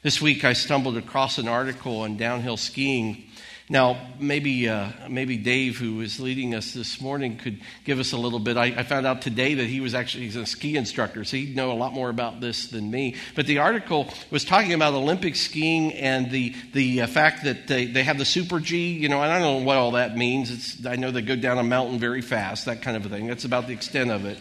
This 0.02 0.22
week 0.22 0.44
I 0.44 0.54
stumbled 0.54 0.98
across 0.98 1.38
an 1.38 1.48
article 1.48 2.02
on 2.02 2.18
downhill 2.18 2.58
skiing 2.58 3.26
now, 3.72 3.98
maybe, 4.20 4.68
uh, 4.68 4.90
maybe 5.08 5.38
Dave, 5.38 5.78
who 5.78 6.02
is 6.02 6.20
leading 6.20 6.54
us 6.54 6.74
this 6.74 7.00
morning, 7.00 7.38
could 7.38 7.62
give 7.86 8.02
us 8.02 8.12
a 8.12 8.18
little 8.18 8.40
bit. 8.40 8.58
I, 8.58 8.66
I, 8.66 8.84
found 8.84 9.08
out 9.08 9.22
today 9.22 9.54
that 9.54 9.66
he 9.66 9.80
was 9.80 9.96
actually 9.96 10.26
he's 10.26 10.36
a 10.36 10.46
ski 10.46 10.76
instructor, 10.76 11.24
so 11.24 11.38
he'd 11.38 11.56
know 11.56 11.72
a 11.72 11.80
lot 11.80 11.94
more 11.94 12.10
about 12.10 12.42
this 12.42 12.68
than 12.68 12.92
me. 12.92 13.16
But 13.34 13.48
the 13.48 13.60
article 13.60 14.14
was 14.30 14.44
talking 14.44 14.74
about 14.74 14.94
Olympic 14.94 15.38
skiing 15.38 15.94
and 15.94 16.30
the, 16.30 16.54
the 16.74 17.04
uh, 17.04 17.08
fact 17.08 17.46
that 17.46 17.70
they, 17.70 17.86
they 17.86 18.04
have 18.04 18.18
the 18.18 18.26
Super 18.26 18.60
G, 18.60 18.92
you 18.92 19.08
know, 19.08 19.24
and 19.24 19.32
I 19.32 19.40
don't 19.40 19.62
know 19.62 19.66
what 19.66 19.78
all 19.78 19.92
that 19.92 20.18
means. 20.18 20.52
It's, 20.52 20.86
I 20.86 20.98
know 20.98 21.10
they 21.12 21.22
go 21.22 21.38
down 21.38 21.58
a 21.58 21.64
mountain 21.64 21.98
very 21.98 22.22
fast, 22.22 22.66
that 22.66 22.82
kind 22.82 22.98
of 22.98 23.06
a 23.06 23.10
thing. 23.10 23.28
That's 23.28 23.46
about 23.46 23.68
the 23.68 23.74
extent 23.74 24.12
of 24.12 24.26
it. 24.26 24.38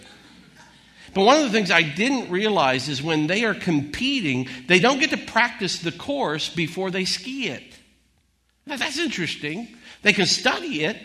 But 1.14 1.22
one 1.22 1.36
of 1.36 1.44
the 1.44 1.50
things 1.50 1.70
I 1.70 1.82
didn't 1.82 2.32
realize 2.32 2.88
is 2.88 3.00
when 3.00 3.28
they 3.28 3.44
are 3.44 3.54
competing, 3.54 4.48
they 4.66 4.80
don't 4.80 4.98
get 4.98 5.10
to 5.10 5.16
practice 5.16 5.78
the 5.78 5.92
course 5.92 6.48
before 6.48 6.90
they 6.90 7.04
ski 7.04 7.46
it. 7.46 7.76
Now, 8.66 8.76
that's 8.76 8.98
interesting. 8.98 9.68
They 10.02 10.12
can 10.12 10.26
study 10.26 10.84
it, 10.84 10.96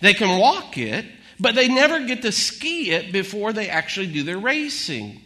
they 0.00 0.14
can 0.14 0.38
walk 0.38 0.78
it, 0.78 1.04
but 1.38 1.54
they 1.54 1.68
never 1.68 2.04
get 2.06 2.22
to 2.22 2.32
ski 2.32 2.90
it 2.90 3.12
before 3.12 3.52
they 3.52 3.68
actually 3.68 4.08
do 4.08 4.22
their 4.22 4.38
racing. 4.38 5.20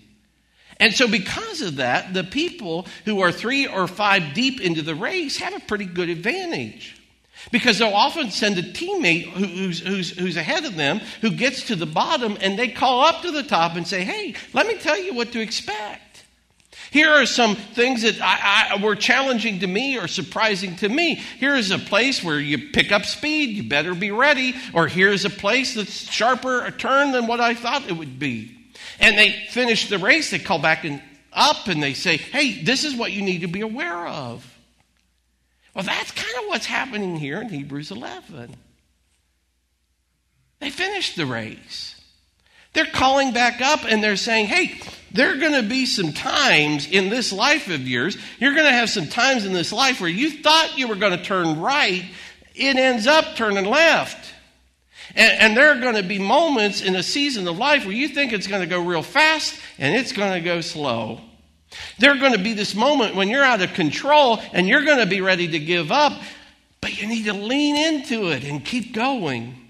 And 0.79 0.93
so, 0.93 1.09
because 1.09 1.63
of 1.63 1.77
that, 1.77 2.13
the 2.13 2.25
people 2.25 2.87
who 3.07 3.21
are 3.21 3.33
three 3.33 3.67
or 3.67 3.87
five 3.87 4.35
deep 4.35 4.61
into 4.61 4.83
the 4.83 4.95
race 4.95 5.39
have 5.39 5.55
a 5.55 5.61
pretty 5.61 5.87
good 5.87 6.09
advantage. 6.09 6.97
Because 7.53 7.79
they'll 7.79 7.95
often 7.95 8.31
send 8.31 8.59
a 8.59 8.63
teammate 8.63 9.25
who's, 9.25 9.81
who's, 9.81 10.11
who's 10.11 10.37
ahead 10.37 10.65
of 10.65 10.75
them 10.75 11.01
who 11.21 11.31
gets 11.31 11.67
to 11.67 11.77
the 11.77 11.87
bottom 11.87 12.37
and 12.41 12.59
they 12.59 12.69
call 12.69 13.05
up 13.05 13.23
to 13.23 13.31
the 13.31 13.43
top 13.43 13.77
and 13.77 13.87
say, 13.87 14.03
Hey, 14.03 14.35
let 14.53 14.67
me 14.67 14.77
tell 14.79 14.99
you 14.99 15.15
what 15.15 15.33
to 15.33 15.41
expect. 15.41 16.03
Here 16.97 17.11
are 17.11 17.27
some 17.27 17.57
things 17.57 18.01
that 18.05 18.23
I, 18.23 18.69
I, 18.71 18.83
were 18.83 18.97
challenging 18.97 19.59
to 19.59 19.67
me 19.67 19.99
or 19.99 20.09
surprising 20.09 20.77
to 20.77 20.89
me. 20.89 21.17
Here 21.17 21.55
is 21.55 21.71
a 21.71 21.79
place 21.79 22.25
where 22.25 22.41
you 22.41 22.71
pick 22.71 22.91
up 22.91 23.05
speed, 23.05 23.51
you 23.51 23.69
better 23.69 23.95
be 23.95 24.11
ready. 24.11 24.55
Or 24.73 24.89
here's 24.89 25.27
a 25.27 25.29
place 25.29 25.75
that's 25.75 26.11
sharper 26.11 26.65
a 26.65 26.73
turn 26.73 27.13
than 27.13 27.27
what 27.27 27.39
I 27.39 27.53
thought 27.53 27.87
it 27.87 27.93
would 27.93 28.19
be. 28.19 28.57
And 28.99 29.19
they 29.19 29.33
finish 29.51 29.91
the 29.91 29.99
race, 29.99 30.31
they 30.31 30.39
call 30.39 30.59
back 30.59 30.85
and 30.85 31.03
up 31.35 31.69
and 31.69 31.83
they 31.83 31.93
say, 31.93 32.17
hey, 32.17 32.63
this 32.63 32.83
is 32.83 32.97
what 32.97 33.13
you 33.13 33.21
need 33.21 33.43
to 33.43 33.47
be 33.47 33.61
aware 33.61 34.07
of. 34.07 34.51
Well, 35.75 35.85
that's 35.85 36.13
kind 36.13 36.39
of 36.39 36.49
what's 36.49 36.65
happening 36.65 37.17
here 37.17 37.43
in 37.43 37.51
Hebrews 37.51 37.91
11. 37.91 38.57
They 40.61 40.71
finished 40.71 41.17
the 41.17 41.27
race. 41.27 41.96
They're 42.77 42.85
calling 42.85 43.33
back 43.33 43.63
up 43.63 43.87
and 43.87 44.05
they're 44.05 44.17
saying, 44.17 44.49
hey, 44.49 44.79
there 45.11 45.33
are 45.33 45.39
going 45.39 45.55
to 45.55 45.67
be 45.67 45.87
some 45.87 46.13
times 46.13 46.87
in 46.87 47.09
this 47.09 47.33
life 47.33 47.71
of 47.71 47.89
yours, 47.89 48.19
you're 48.39 48.53
going 48.53 48.67
to 48.67 48.71
have 48.71 48.91
some 48.91 49.07
times 49.07 49.47
in 49.47 49.55
this 49.55 49.73
life 49.73 49.99
where 49.99 50.11
you 50.11 50.43
thought 50.43 50.77
you 50.77 50.87
were 50.87 50.95
going 50.95 51.17
to 51.17 51.25
turn 51.25 51.59
right, 51.59 52.05
it 52.55 52.77
ends 52.77 53.07
up 53.07 53.35
turning 53.35 53.65
left. 53.65 54.31
And, 55.15 55.41
and 55.41 55.57
there 55.57 55.71
are 55.71 55.81
going 55.81 55.95
to 55.95 56.03
be 56.03 56.19
moments 56.19 56.83
in 56.83 56.95
a 56.97 57.03
season 57.03 57.49
of 57.49 57.57
life 57.57 57.87
where 57.87 57.95
you 57.95 58.09
think 58.09 58.35
it's 58.35 58.47
going 58.47 58.61
to 58.61 58.69
go 58.69 58.85
real 58.85 59.03
fast 59.03 59.59
and 59.79 59.97
it's 59.97 60.13
going 60.13 60.35
to 60.35 60.41
go 60.43 60.61
slow. 60.61 61.23
There 61.99 62.13
are 62.13 62.19
going 62.19 62.35
to 62.35 62.39
be 62.39 62.53
this 62.53 62.75
moment 62.75 63.15
when 63.15 63.31
you're 63.31 63.43
out 63.43 63.63
of 63.63 63.73
control 63.73 64.39
and 64.53 64.69
you're 64.69 64.85
going 64.85 64.99
to 64.99 65.07
be 65.07 65.23
ready 65.23 65.49
to 65.49 65.59
give 65.59 65.91
up, 65.91 66.13
but 66.83 67.01
you 67.01 67.09
need 67.09 67.25
to 67.25 67.33
lean 67.33 67.95
into 67.95 68.33
it 68.33 68.45
and 68.45 68.63
keep 68.63 68.93
going. 68.93 69.66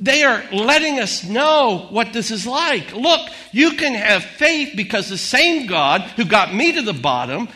They 0.00 0.22
are 0.22 0.42
letting 0.50 0.98
us 0.98 1.24
know 1.24 1.86
what 1.90 2.14
this 2.14 2.30
is 2.30 2.46
like. 2.46 2.94
Look, 2.94 3.20
you 3.52 3.72
can 3.72 3.94
have 3.94 4.24
faith 4.24 4.72
because 4.74 5.10
the 5.10 5.18
same 5.18 5.66
God 5.66 6.00
who 6.00 6.24
got 6.24 6.54
me 6.54 6.72
to 6.72 6.82
the 6.82 6.94
bottom 6.94 7.48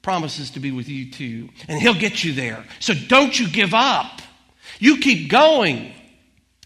promises 0.00 0.50
to 0.52 0.60
be 0.60 0.70
with 0.70 0.88
you 0.88 1.10
too. 1.10 1.50
And 1.68 1.80
He'll 1.80 1.94
get 1.94 2.24
you 2.24 2.32
there. 2.32 2.64
So 2.80 2.94
don't 2.94 3.38
you 3.38 3.48
give 3.48 3.74
up. 3.74 4.22
You 4.78 4.98
keep 4.98 5.30
going. 5.30 5.92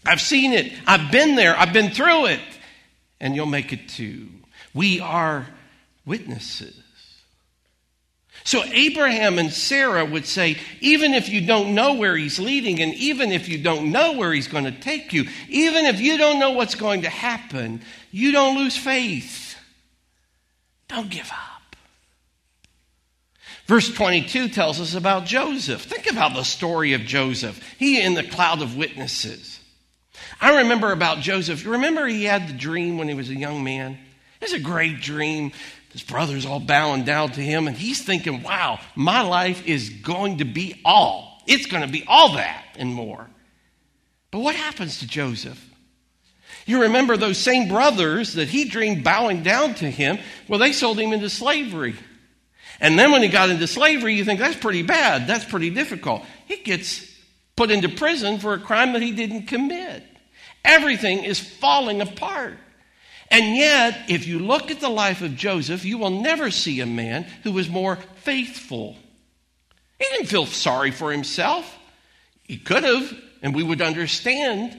I've 0.05 0.21
seen 0.21 0.53
it. 0.53 0.71
I've 0.87 1.11
been 1.11 1.35
there. 1.35 1.57
I've 1.57 1.73
been 1.73 1.91
through 1.91 2.27
it. 2.27 2.39
And 3.19 3.35
you'll 3.35 3.47
make 3.47 3.73
it 3.73 3.89
too. 3.89 4.29
We 4.73 5.01
are 5.01 5.45
witnesses. 6.05 6.81
So 8.47 8.63
Abraham 8.63 9.39
and 9.39 9.51
Sarah 9.51 10.05
would 10.05 10.25
say, 10.25 10.55
even 10.79 11.13
if 11.13 11.27
you 11.27 11.45
don't 11.45 11.75
know 11.75 11.95
where 11.95 12.15
he's 12.15 12.39
leading, 12.39 12.81
and 12.81 12.93
even 12.93 13.33
if 13.33 13.49
you 13.49 13.61
don't 13.61 13.91
know 13.91 14.13
where 14.13 14.31
he's 14.31 14.47
going 14.47 14.63
to 14.63 14.71
take 14.71 15.11
you, 15.11 15.25
even 15.49 15.83
if 15.83 15.99
you 15.99 16.17
don't 16.17 16.39
know 16.39 16.51
what's 16.51 16.75
going 16.75 17.01
to 17.01 17.09
happen, 17.09 17.81
you 18.09 18.31
don't 18.31 18.55
lose 18.55 18.77
faith. 18.77 19.57
Don't 20.87 21.09
give 21.09 21.29
up. 21.29 21.75
Verse 23.65 23.93
22 23.93 24.47
tells 24.47 24.79
us 24.79 24.95
about 24.95 25.25
Joseph. 25.25 25.81
Think 25.81 26.09
about 26.09 26.33
the 26.33 26.43
story 26.43 26.93
of 26.93 27.01
Joseph. 27.01 27.61
He 27.77 28.01
in 28.01 28.13
the 28.13 28.23
cloud 28.23 28.61
of 28.61 28.77
witnesses. 28.77 29.59
I 30.39 30.59
remember 30.59 30.93
about 30.93 31.17
Joseph. 31.17 31.65
You 31.65 31.71
Remember 31.71 32.07
he 32.07 32.23
had 32.23 32.47
the 32.47 32.53
dream 32.53 32.97
when 32.97 33.09
he 33.09 33.13
was 33.13 33.29
a 33.29 33.35
young 33.35 33.65
man? 33.65 33.97
It 34.39 34.51
was 34.51 34.53
a 34.53 34.59
great 34.59 35.01
dream. 35.01 35.51
His 35.97 36.03
brother's 36.03 36.45
all 36.45 36.59
bowing 36.59 37.05
down 37.05 37.31
to 37.31 37.41
him, 37.41 37.67
and 37.67 37.75
he's 37.75 38.03
thinking, 38.03 38.43
wow, 38.43 38.79
my 38.93 39.21
life 39.21 39.65
is 39.65 39.89
going 39.89 40.37
to 40.37 40.45
be 40.45 40.79
all. 40.85 41.41
It's 41.47 41.65
going 41.65 41.81
to 41.81 41.91
be 41.91 42.03
all 42.07 42.33
that 42.33 42.63
and 42.77 42.93
more. 42.93 43.27
But 44.29 44.41
what 44.41 44.53
happens 44.53 44.99
to 44.99 45.07
Joseph? 45.07 45.59
You 46.67 46.83
remember 46.83 47.17
those 47.17 47.39
same 47.39 47.67
brothers 47.67 48.33
that 48.33 48.47
he 48.47 48.65
dreamed 48.65 49.03
bowing 49.03 49.41
down 49.41 49.73
to 49.75 49.89
him? 49.89 50.19
Well, 50.47 50.59
they 50.59 50.71
sold 50.71 50.99
him 50.99 51.13
into 51.13 51.31
slavery. 51.31 51.95
And 52.79 52.99
then 52.99 53.11
when 53.11 53.23
he 53.23 53.27
got 53.27 53.49
into 53.49 53.65
slavery, 53.65 54.13
you 54.13 54.23
think 54.23 54.39
that's 54.39 54.55
pretty 54.55 54.83
bad. 54.83 55.25
That's 55.25 55.45
pretty 55.45 55.71
difficult. 55.71 56.23
He 56.45 56.57
gets 56.57 57.11
put 57.55 57.71
into 57.71 57.89
prison 57.89 58.37
for 58.37 58.53
a 58.53 58.59
crime 58.59 58.93
that 58.93 59.01
he 59.01 59.13
didn't 59.13 59.47
commit. 59.47 60.03
Everything 60.63 61.23
is 61.23 61.39
falling 61.39 62.01
apart. 62.01 62.59
And 63.29 63.55
yet, 63.55 64.05
if 64.09 64.25
you 64.25 64.39
look 64.39 64.71
at 64.71 64.79
the 64.79 64.89
life 64.89 65.21
of 65.21 65.35
Joseph, 65.35 65.83
you 65.83 65.97
will 65.97 66.21
never 66.21 66.49
see 66.49 66.79
a 66.79 66.85
man 66.85 67.23
who 67.43 67.51
was 67.51 67.69
more 67.69 67.97
faithful. 68.23 68.95
He 69.99 70.05
didn't 70.11 70.27
feel 70.27 70.45
sorry 70.45 70.91
for 70.91 71.11
himself. 71.11 71.77
He 72.43 72.57
could 72.57 72.83
have, 72.83 73.13
and 73.41 73.53
we 73.53 73.63
would 73.63 73.81
understand. 73.81 74.77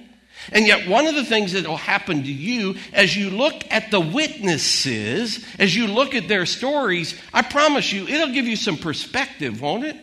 And 0.53 0.67
yet, 0.67 0.89
one 0.89 1.07
of 1.07 1.15
the 1.15 1.25
things 1.25 1.53
that 1.53 1.67
will 1.67 1.77
happen 1.77 2.23
to 2.23 2.33
you 2.33 2.77
as 2.93 3.15
you 3.15 3.31
look 3.31 3.55
at 3.71 3.91
the 3.91 4.01
witnesses, 4.01 5.45
as 5.59 5.75
you 5.75 5.87
look 5.89 6.15
at 6.15 6.29
their 6.29 6.47
stories, 6.47 7.21
I 7.35 7.43
promise 7.43 7.93
you, 7.93 8.07
it'll 8.07 8.33
give 8.33 8.47
you 8.47 8.57
some 8.57 8.79
perspective, 8.79 9.61
won't 9.61 9.85
it? 9.85 9.97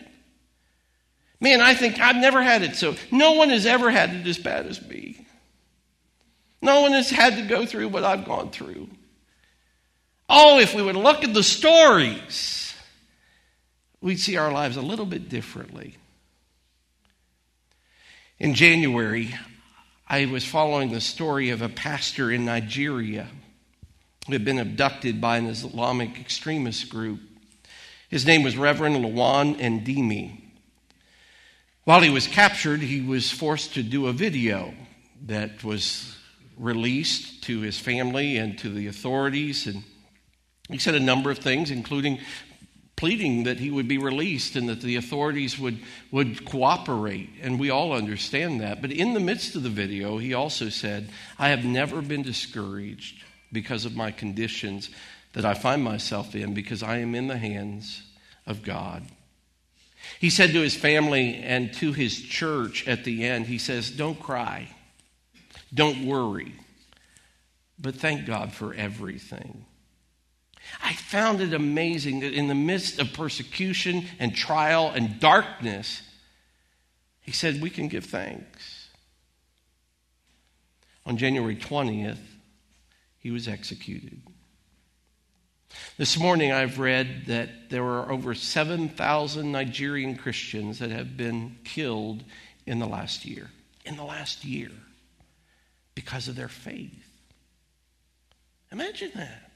Man, 1.39 1.61
I 1.61 1.73
think 1.73 1.99
I've 1.99 2.15
never 2.15 2.41
had 2.41 2.63
it 2.63 2.75
so. 2.75 2.95
No 3.11 3.33
one 3.33 3.49
has 3.49 3.65
ever 3.65 3.89
had 3.89 4.13
it 4.13 4.27
as 4.27 4.37
bad 4.37 4.67
as 4.67 4.81
me. 4.87 5.24
No 6.65 6.81
one 6.81 6.93
has 6.93 7.11
had 7.11 7.35
to 7.35 7.43
go 7.43 7.63
through 7.67 7.89
what 7.89 8.03
I've 8.03 8.25
gone 8.25 8.49
through. 8.49 8.89
Oh, 10.27 10.57
if 10.57 10.73
we 10.73 10.81
would 10.81 10.95
look 10.95 11.23
at 11.23 11.31
the 11.31 11.43
stories, 11.43 12.73
we'd 14.01 14.19
see 14.19 14.35
our 14.35 14.51
lives 14.51 14.75
a 14.75 14.81
little 14.81 15.05
bit 15.05 15.29
differently. 15.29 15.95
In 18.39 18.55
January, 18.55 19.35
I 20.07 20.25
was 20.25 20.43
following 20.43 20.91
the 20.91 21.01
story 21.01 21.51
of 21.51 21.61
a 21.61 21.69
pastor 21.69 22.31
in 22.31 22.45
Nigeria 22.45 23.27
who 24.25 24.33
had 24.33 24.43
been 24.43 24.57
abducted 24.57 25.21
by 25.21 25.37
an 25.37 25.45
Islamic 25.45 26.19
extremist 26.19 26.89
group. 26.89 27.19
His 28.09 28.25
name 28.25 28.41
was 28.41 28.57
Reverend 28.57 28.95
Lawan 28.95 29.59
Andimi. 29.59 30.41
While 31.83 32.01
he 32.01 32.09
was 32.09 32.25
captured, 32.25 32.81
he 32.81 33.01
was 33.01 33.29
forced 33.29 33.75
to 33.75 33.83
do 33.83 34.07
a 34.07 34.13
video 34.13 34.73
that 35.27 35.63
was 35.63 36.14
released 36.57 37.43
to 37.43 37.61
his 37.61 37.79
family 37.79 38.37
and 38.37 38.57
to 38.59 38.69
the 38.69 38.87
authorities. 38.87 39.67
And 39.67 39.83
he 40.69 40.77
said 40.77 40.95
a 40.95 40.99
number 40.99 41.31
of 41.31 41.37
things, 41.37 41.71
including 41.71 42.19
pleading 42.95 43.43
that 43.43 43.59
he 43.59 43.69
would 43.69 43.87
be 43.87 43.97
released 43.97 44.55
and 44.55 44.69
that 44.69 44.81
the 44.81 44.95
authorities 44.95 45.59
would, 45.59 45.79
would 46.11 46.45
cooperate. 46.45 47.29
And 47.41 47.59
we 47.59 47.69
all 47.69 47.91
understand 47.91 48.61
that. 48.61 48.81
But 48.81 48.91
in 48.91 49.13
the 49.13 49.19
midst 49.19 49.55
of 49.55 49.63
the 49.63 49.69
video, 49.69 50.17
he 50.17 50.33
also 50.33 50.69
said, 50.69 51.09
I 51.37 51.49
have 51.49 51.65
never 51.65 52.01
been 52.01 52.21
discouraged 52.21 53.23
because 53.51 53.85
of 53.85 53.95
my 53.95 54.11
conditions 54.11 54.89
that 55.33 55.45
I 55.45 55.53
find 55.53 55.83
myself 55.83 56.35
in 56.35 56.53
because 56.53 56.81
I 56.81 56.99
am 56.99 57.13
in 57.15 57.27
the 57.27 57.37
hands 57.37 58.01
of 58.47 58.63
God. 58.63 59.03
He 60.19 60.29
said 60.29 60.51
to 60.51 60.61
his 60.61 60.75
family 60.75 61.35
and 61.35 61.73
to 61.75 61.91
his 61.91 62.21
church 62.21 62.87
at 62.87 63.03
the 63.03 63.25
end, 63.25 63.47
he 63.47 63.57
says, 63.57 63.91
Don't 63.91 64.19
cry, 64.19 64.69
don't 65.75 66.05
worry, 66.05 66.53
but 67.77 67.95
thank 67.95 68.25
God 68.25 68.53
for 68.53 68.73
everything. 68.73 69.65
I 70.81 70.93
found 70.93 71.41
it 71.41 71.53
amazing 71.53 72.21
that 72.21 72.33
in 72.33 72.47
the 72.47 72.55
midst 72.55 72.99
of 72.99 73.13
persecution 73.13 74.05
and 74.17 74.35
trial 74.35 74.91
and 74.95 75.19
darkness, 75.19 76.01
he 77.21 77.31
said, 77.31 77.61
We 77.61 77.69
can 77.69 77.87
give 77.87 78.05
thanks. 78.05 78.89
On 81.05 81.17
January 81.17 81.55
20th, 81.55 82.17
he 83.19 83.29
was 83.29 83.47
executed. 83.47 84.21
This 85.97 86.17
morning, 86.17 86.51
I've 86.51 86.79
read 86.79 87.25
that 87.27 87.69
there 87.69 87.83
are 87.83 88.11
over 88.11 88.33
7,000 88.33 89.51
Nigerian 89.51 90.15
Christians 90.15 90.79
that 90.79 90.89
have 90.89 91.17
been 91.17 91.57
killed 91.63 92.23
in 92.65 92.79
the 92.79 92.87
last 92.87 93.25
year. 93.25 93.51
In 93.85 93.97
the 93.97 94.03
last 94.03 94.45
year, 94.45 94.71
because 95.95 96.27
of 96.27 96.35
their 96.35 96.49
faith. 96.49 96.93
Imagine 98.71 99.11
that. 99.15 99.51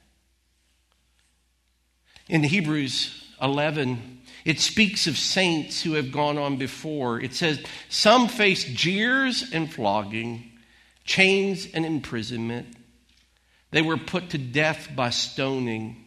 In 2.28 2.42
Hebrews 2.42 3.24
11, 3.42 4.20
it 4.44 4.60
speaks 4.60 5.06
of 5.06 5.18
saints 5.18 5.82
who 5.82 5.92
have 5.92 6.12
gone 6.12 6.38
on 6.38 6.56
before. 6.56 7.20
It 7.20 7.34
says, 7.34 7.62
Some 7.88 8.28
faced 8.28 8.68
jeers 8.68 9.50
and 9.52 9.70
flogging, 9.70 10.50
chains 11.04 11.66
and 11.74 11.84
imprisonment. 11.84 12.76
They 13.72 13.82
were 13.82 13.98
put 13.98 14.30
to 14.30 14.38
death 14.38 14.88
by 14.96 15.10
stoning. 15.10 16.04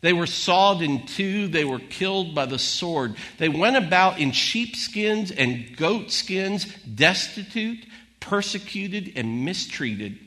They 0.00 0.12
were 0.12 0.26
sawed 0.26 0.82
in 0.82 1.06
two. 1.06 1.48
They 1.48 1.64
were 1.64 1.78
killed 1.78 2.34
by 2.34 2.46
the 2.46 2.58
sword. 2.58 3.16
They 3.38 3.48
went 3.48 3.76
about 3.76 4.18
in 4.18 4.32
sheepskins 4.32 5.30
and 5.30 5.76
goatskins, 5.76 6.66
destitute, 6.82 7.84
persecuted, 8.24 9.12
and 9.16 9.44
mistreated. 9.44 10.18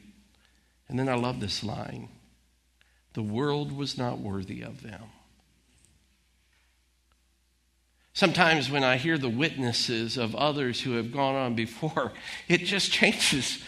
And 0.88 1.00
then 1.00 1.10
I 1.10 1.16
love 1.16 1.40
this 1.40 1.64
line 1.64 2.10
the 3.14 3.24
world 3.24 3.72
was 3.72 3.98
not 3.98 4.20
worthy 4.20 4.62
of 4.62 4.84
them. 4.84 5.02
Sometimes 8.14 8.70
when 8.70 8.84
I 8.84 8.98
hear 8.98 9.18
the 9.18 9.28
witnesses 9.28 10.18
of 10.18 10.36
others 10.36 10.82
who 10.82 10.92
have 10.92 11.12
gone 11.12 11.34
on 11.34 11.56
before, 11.56 12.14
it 12.48 12.60
just 12.60 12.92
changes 12.92 13.64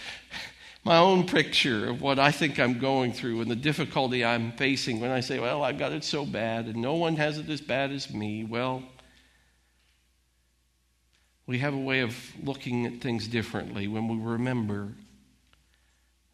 my 0.84 0.98
own 0.98 1.26
picture 1.26 1.90
of 1.90 2.00
what 2.00 2.20
I 2.20 2.30
think 2.32 2.60
I'm 2.60 2.78
going 2.78 3.12
through 3.12 3.42
and 3.42 3.50
the 3.50 3.56
difficulty 3.56 4.24
I'm 4.24 4.52
facing 4.52 5.00
when 5.00 5.10
I 5.10 5.22
say, 5.22 5.40
Well, 5.40 5.64
I've 5.64 5.80
got 5.80 5.92
it 5.92 6.04
so 6.04 6.26
bad 6.26 6.66
and 6.66 6.76
no 6.76 6.94
one 6.94 7.16
has 7.16 7.40
it 7.40 7.50
as 7.50 7.62
bad 7.62 7.92
as 7.92 8.14
me. 8.14 8.44
Well, 8.44 8.84
we 11.50 11.58
have 11.58 11.74
a 11.74 11.78
way 11.80 12.02
of 12.02 12.16
looking 12.44 12.86
at 12.86 13.02
things 13.02 13.28
differently 13.28 13.88
when 13.88 14.08
we 14.08 14.24
remember 14.24 14.90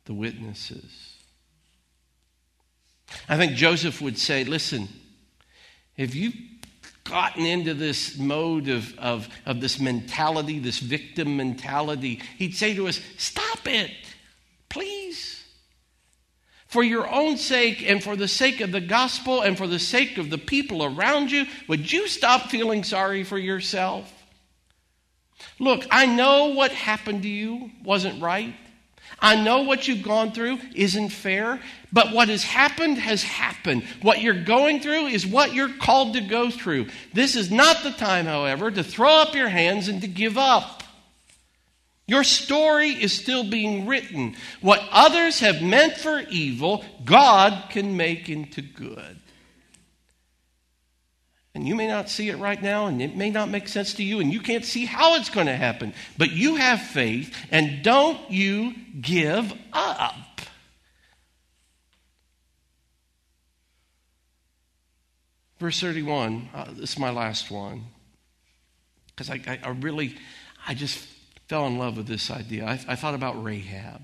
the 0.04 0.14
witnesses. 0.14 1.16
I 3.30 3.38
think 3.38 3.54
Joseph 3.54 4.02
would 4.02 4.18
say, 4.18 4.44
Listen, 4.44 4.90
if 5.96 6.16
you 6.16 6.34
gotten 7.06 7.46
into 7.46 7.74
this 7.74 8.18
mode 8.18 8.68
of, 8.68 8.94
of, 9.00 9.30
of 9.46 9.62
this 9.62 9.80
mentality, 9.80 10.60
this 10.60 10.80
victim 10.80 11.38
mentality, 11.38 12.20
he'd 12.38 12.54
say 12.54 12.76
to 12.76 12.90
us, 12.90 13.00
Stop 13.18 13.70
it, 13.70 13.92
please. 14.68 15.46
For 16.68 16.84
your 16.84 17.10
own 17.10 17.38
sake 17.38 17.90
and 17.90 18.04
for 18.04 18.18
the 18.18 18.28
sake 18.28 18.60
of 18.60 18.74
the 18.74 18.82
gospel 18.82 19.44
and 19.44 19.58
for 19.58 19.66
the 19.66 19.80
sake 19.80 20.18
of 20.18 20.30
the 20.30 20.38
people 20.38 20.84
around 20.84 21.32
you, 21.32 21.46
would 21.70 21.90
you 21.90 22.10
stop 22.10 22.50
feeling 22.50 22.84
sorry 22.84 23.24
for 23.24 23.38
yourself? 23.38 24.12
Look, 25.60 25.86
I 25.90 26.06
know 26.06 26.48
what 26.48 26.72
happened 26.72 27.24
to 27.24 27.30
you 27.30 27.72
wasn't 27.84 28.22
right. 28.22 28.54
I 29.20 29.42
know 29.42 29.62
what 29.62 29.88
you've 29.88 30.04
gone 30.04 30.32
through 30.34 30.60
isn't 30.74 31.10
fair, 31.10 31.62
but 31.94 32.12
what 32.12 32.28
has 32.28 32.44
happened 32.44 32.98
has 32.98 33.24
happened. 33.24 33.84
What 34.02 34.22
you're 34.22 34.44
going 34.44 34.82
through 34.82 35.08
is 35.08 35.26
what 35.26 35.54
you're 35.54 35.74
called 35.74 36.14
to 36.16 36.22
go 36.22 36.50
through. 36.50 36.88
This 37.14 37.36
is 37.36 37.50
not 37.50 37.84
the 37.84 37.92
time, 37.92 38.26
however, 38.26 38.70
to 38.70 38.84
throw 38.84 39.22
up 39.22 39.34
your 39.34 39.48
hands 39.48 39.88
and 39.88 40.02
to 40.02 40.08
give 40.08 40.38
up. 40.38 40.84
Your 42.08 42.24
story 42.24 42.90
is 42.90 43.14
still 43.14 43.50
being 43.50 43.88
written. 43.88 44.36
What 44.62 44.88
others 44.92 45.40
have 45.40 45.62
meant 45.62 45.98
for 45.98 46.20
evil, 46.30 46.86
God 47.04 47.70
can 47.70 47.98
make 47.98 48.30
into 48.30 48.62
good. 48.62 49.18
And 51.56 51.66
you 51.66 51.74
may 51.74 51.88
not 51.88 52.10
see 52.10 52.28
it 52.28 52.38
right 52.38 52.62
now, 52.62 52.88
and 52.88 53.02
it 53.02 53.16
may 53.16 53.30
not 53.30 53.50
make 53.50 53.70
sense 53.70 53.94
to 53.94 54.04
you, 54.04 54.20
and 54.20 54.32
you 54.32 54.42
can't 54.42 54.66
see 54.66 54.84
how 54.84 55.16
it's 55.16 55.30
going 55.30 55.48
to 55.48 55.56
happen. 55.56 55.94
But 56.18 56.32
you 56.32 56.58
have 56.58 56.82
faith, 56.82 57.34
and 57.50 57.82
don't 57.82 58.30
you 58.30 58.74
give 59.00 59.54
up. 59.72 60.14
Verse 65.58 65.80
31, 65.80 66.50
uh, 66.54 66.66
this 66.74 66.92
is 66.92 67.00
my 67.00 67.12
last 67.12 67.50
one. 67.50 67.86
Because 69.08 69.30
I, 69.30 69.42
I, 69.48 69.60
I, 69.64 69.70
really, 69.70 70.18
I 70.68 70.74
just 70.74 70.98
fell 71.48 71.68
in 71.68 71.78
love 71.78 71.96
with 71.96 72.08
this 72.08 72.30
idea. 72.30 72.66
I, 72.66 72.80
I 72.86 72.96
thought 72.98 73.14
about 73.14 73.42
Rahab. 73.42 74.02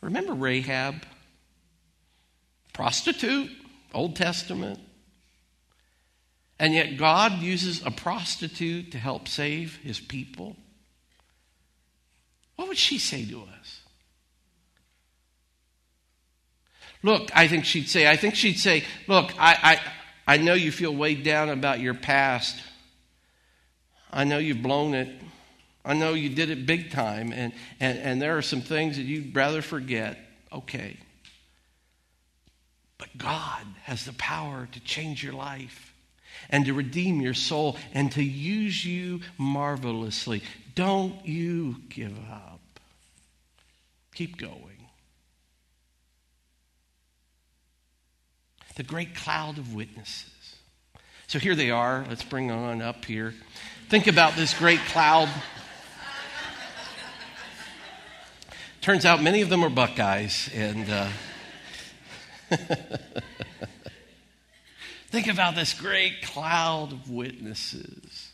Remember 0.00 0.34
Rahab? 0.34 1.06
Prostitute, 2.72 3.52
Old 3.92 4.16
Testament. 4.16 4.80
And 6.58 6.72
yet, 6.72 6.96
God 6.96 7.40
uses 7.40 7.84
a 7.84 7.90
prostitute 7.90 8.92
to 8.92 8.98
help 8.98 9.26
save 9.26 9.76
his 9.76 9.98
people. 9.98 10.56
What 12.56 12.68
would 12.68 12.78
she 12.78 12.98
say 12.98 13.24
to 13.24 13.42
us? 13.42 13.80
Look, 17.02 17.30
I 17.34 17.48
think 17.48 17.64
she'd 17.64 17.88
say, 17.88 18.08
I 18.08 18.16
think 18.16 18.36
she'd 18.36 18.58
say, 18.58 18.84
Look, 19.08 19.32
I, 19.38 19.80
I, 20.26 20.34
I 20.34 20.36
know 20.38 20.54
you 20.54 20.70
feel 20.70 20.94
weighed 20.94 21.24
down 21.24 21.48
about 21.48 21.80
your 21.80 21.94
past. 21.94 22.62
I 24.12 24.24
know 24.24 24.38
you've 24.38 24.62
blown 24.62 24.94
it. 24.94 25.08
I 25.84 25.94
know 25.94 26.14
you 26.14 26.30
did 26.30 26.48
it 26.50 26.64
big 26.64 26.92
time, 26.92 27.32
and, 27.32 27.52
and, 27.78 27.98
and 27.98 28.22
there 28.22 28.38
are 28.38 28.42
some 28.42 28.62
things 28.62 28.96
that 28.96 29.02
you'd 29.02 29.34
rather 29.36 29.60
forget. 29.60 30.18
Okay. 30.50 30.96
But 32.96 33.08
God 33.18 33.66
has 33.82 34.06
the 34.06 34.14
power 34.14 34.68
to 34.72 34.80
change 34.80 35.22
your 35.22 35.34
life 35.34 35.93
and 36.50 36.66
to 36.66 36.74
redeem 36.74 37.20
your 37.20 37.34
soul 37.34 37.76
and 37.92 38.10
to 38.12 38.22
use 38.22 38.84
you 38.84 39.20
marvelously. 39.38 40.42
Don't 40.74 41.24
you 41.26 41.76
give 41.88 42.16
up. 42.30 42.60
Keep 44.14 44.38
going. 44.38 44.88
The 48.76 48.82
great 48.82 49.14
cloud 49.14 49.58
of 49.58 49.74
witnesses. 49.74 50.56
So 51.26 51.38
here 51.38 51.54
they 51.54 51.70
are. 51.70 52.04
Let's 52.08 52.24
bring 52.24 52.50
on 52.50 52.82
up 52.82 53.04
here. 53.04 53.34
Think 53.88 54.06
about 54.06 54.34
this 54.34 54.52
great 54.54 54.80
cloud. 54.80 55.28
Turns 58.80 59.04
out 59.04 59.22
many 59.22 59.40
of 59.40 59.48
them 59.48 59.64
are 59.64 59.70
Buckeyes, 59.70 60.50
and 60.54 60.90
uh, 60.90 61.08
Think 65.14 65.28
about 65.28 65.54
this 65.54 65.74
great 65.74 66.22
cloud 66.22 66.90
of 66.90 67.08
witnesses. 67.08 68.32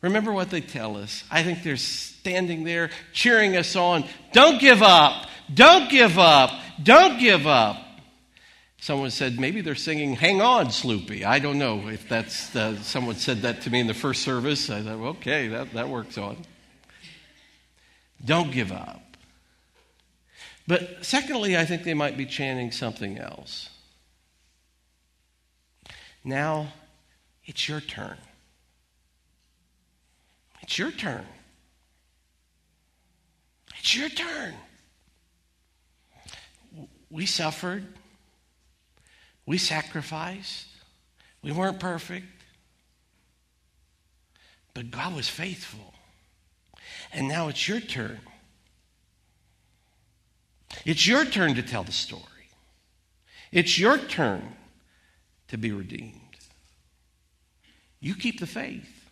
Remember 0.00 0.32
what 0.32 0.50
they 0.50 0.60
tell 0.60 0.96
us. 0.96 1.24
I 1.28 1.42
think 1.42 1.64
they're 1.64 1.76
standing 1.76 2.62
there 2.62 2.90
cheering 3.12 3.56
us 3.56 3.74
on. 3.74 4.04
Don't 4.32 4.60
give 4.60 4.80
up. 4.80 5.26
Don't 5.52 5.90
give 5.90 6.20
up. 6.20 6.52
Don't 6.80 7.18
give 7.18 7.48
up. 7.48 7.84
Someone 8.78 9.10
said 9.10 9.40
maybe 9.40 9.60
they're 9.60 9.74
singing 9.74 10.14
Hang 10.14 10.40
On, 10.40 10.66
Sloopy. 10.66 11.24
I 11.24 11.40
don't 11.40 11.58
know 11.58 11.88
if 11.88 12.08
that's, 12.08 12.56
someone 12.86 13.16
said 13.16 13.42
that 13.42 13.62
to 13.62 13.70
me 13.70 13.80
in 13.80 13.88
the 13.88 13.92
first 13.92 14.22
service. 14.22 14.70
I 14.70 14.82
thought, 14.82 15.00
okay, 15.16 15.48
that, 15.48 15.72
that 15.72 15.88
works 15.88 16.16
on. 16.16 16.36
Don't 18.24 18.52
give 18.52 18.70
up. 18.70 19.02
But 20.68 21.04
secondly, 21.04 21.56
I 21.56 21.64
think 21.64 21.82
they 21.82 21.94
might 21.94 22.16
be 22.16 22.24
chanting 22.24 22.70
something 22.70 23.18
else. 23.18 23.70
Now 26.24 26.72
it's 27.44 27.68
your 27.68 27.80
turn. 27.80 28.16
It's 30.62 30.78
your 30.78 30.90
turn. 30.90 31.26
It's 33.78 33.94
your 33.94 34.08
turn. 34.08 34.54
We 37.10 37.26
suffered. 37.26 37.84
We 39.44 39.58
sacrificed. 39.58 40.68
We 41.42 41.52
weren't 41.52 41.78
perfect. 41.78 42.24
But 44.72 44.90
God 44.90 45.14
was 45.14 45.28
faithful. 45.28 45.92
And 47.12 47.28
now 47.28 47.48
it's 47.48 47.68
your 47.68 47.80
turn. 47.80 48.20
It's 50.86 51.06
your 51.06 51.26
turn 51.26 51.54
to 51.56 51.62
tell 51.62 51.84
the 51.84 51.92
story. 51.92 52.22
It's 53.52 53.78
your 53.78 53.98
turn 53.98 54.56
to 55.48 55.56
be 55.56 55.72
redeemed. 55.72 56.20
You 58.00 58.14
keep 58.14 58.40
the 58.40 58.46
faith. 58.46 59.08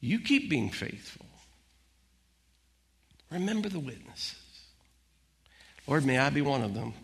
You 0.00 0.20
keep 0.20 0.50
being 0.50 0.70
faithful. 0.70 1.26
Remember 3.30 3.68
the 3.68 3.80
witnesses. 3.80 4.36
Lord, 5.86 6.04
may 6.04 6.18
I 6.18 6.30
be 6.30 6.40
one 6.40 6.62
of 6.62 6.74
them. 6.74 6.94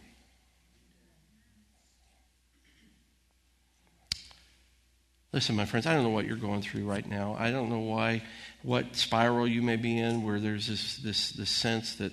Listen, 5.33 5.55
my 5.55 5.64
friends, 5.64 5.87
I 5.87 5.94
don't 5.94 6.03
know 6.03 6.11
what 6.11 6.25
you're 6.25 6.37
going 6.37 6.61
through 6.61 6.85
right 6.85 7.07
now. 7.07 7.37
I 7.38 7.53
don't 7.53 7.68
know 7.68 7.79
why, 7.79 8.23
what 8.62 8.96
spiral 8.96 9.46
you 9.46 9.62
may 9.62 9.77
be 9.77 9.96
in 9.96 10.25
where 10.25 10.40
there's 10.40 10.66
this, 10.66 10.96
this, 10.99 11.31
this 11.31 11.51
sense 11.51 11.94
that 11.96 12.12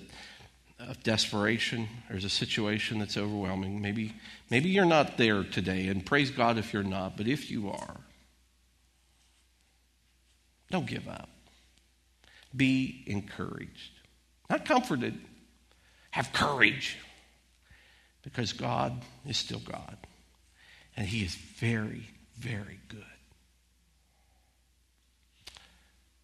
of 0.80 1.02
desperation. 1.04 1.88
There's 2.10 2.24
a 2.24 2.30
situation 2.30 3.00
that's 3.00 3.18
overwhelming. 3.18 3.82
Maybe, 3.82 4.14
maybe 4.50 4.70
you're 4.70 4.86
not 4.86 5.18
there 5.18 5.44
today, 5.44 5.88
and 5.88 6.06
praise 6.06 6.32
God 6.32 6.58
if 6.58 6.74
you're 6.74 6.84
not, 6.84 7.18
but 7.18 7.28
if 7.28 7.50
you 7.50 7.70
are, 7.70 7.98
don't 10.70 10.86
give 10.86 11.08
up. 11.08 11.30
Be 12.56 13.04
encouraged. 13.08 13.92
Not 14.50 14.66
comforted. 14.66 15.18
Have 16.12 16.32
courage. 16.34 16.98
Because 18.24 18.54
God 18.54 19.02
is 19.26 19.38
still 19.38 19.60
God. 19.60 19.98
And 20.96 21.08
He 21.08 21.24
is 21.24 21.36
very, 21.36 22.10
very 22.38 22.80
good. 22.90 23.04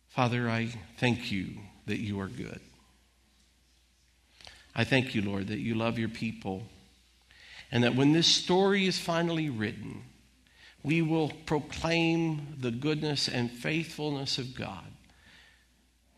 Father, 0.10 0.50
I 0.50 0.70
thank 0.98 1.32
you 1.32 1.58
that 1.88 2.00
you 2.00 2.20
are 2.20 2.28
good. 2.28 2.60
I 4.76 4.84
thank 4.84 5.14
you, 5.14 5.22
Lord, 5.22 5.48
that 5.48 5.60
you 5.60 5.76
love 5.76 6.00
your 6.00 6.10
people. 6.10 6.64
And 7.72 7.84
that 7.84 7.96
when 7.96 8.12
this 8.12 8.28
story 8.28 8.86
is 8.86 9.00
finally 9.00 9.50
written, 9.50 10.04
we 10.84 11.02
will 11.02 11.32
proclaim 11.46 12.56
the 12.60 12.72
goodness 12.72 13.28
and 13.28 13.50
faithfulness 13.50 14.38
of 14.38 14.56
God. 14.56 14.86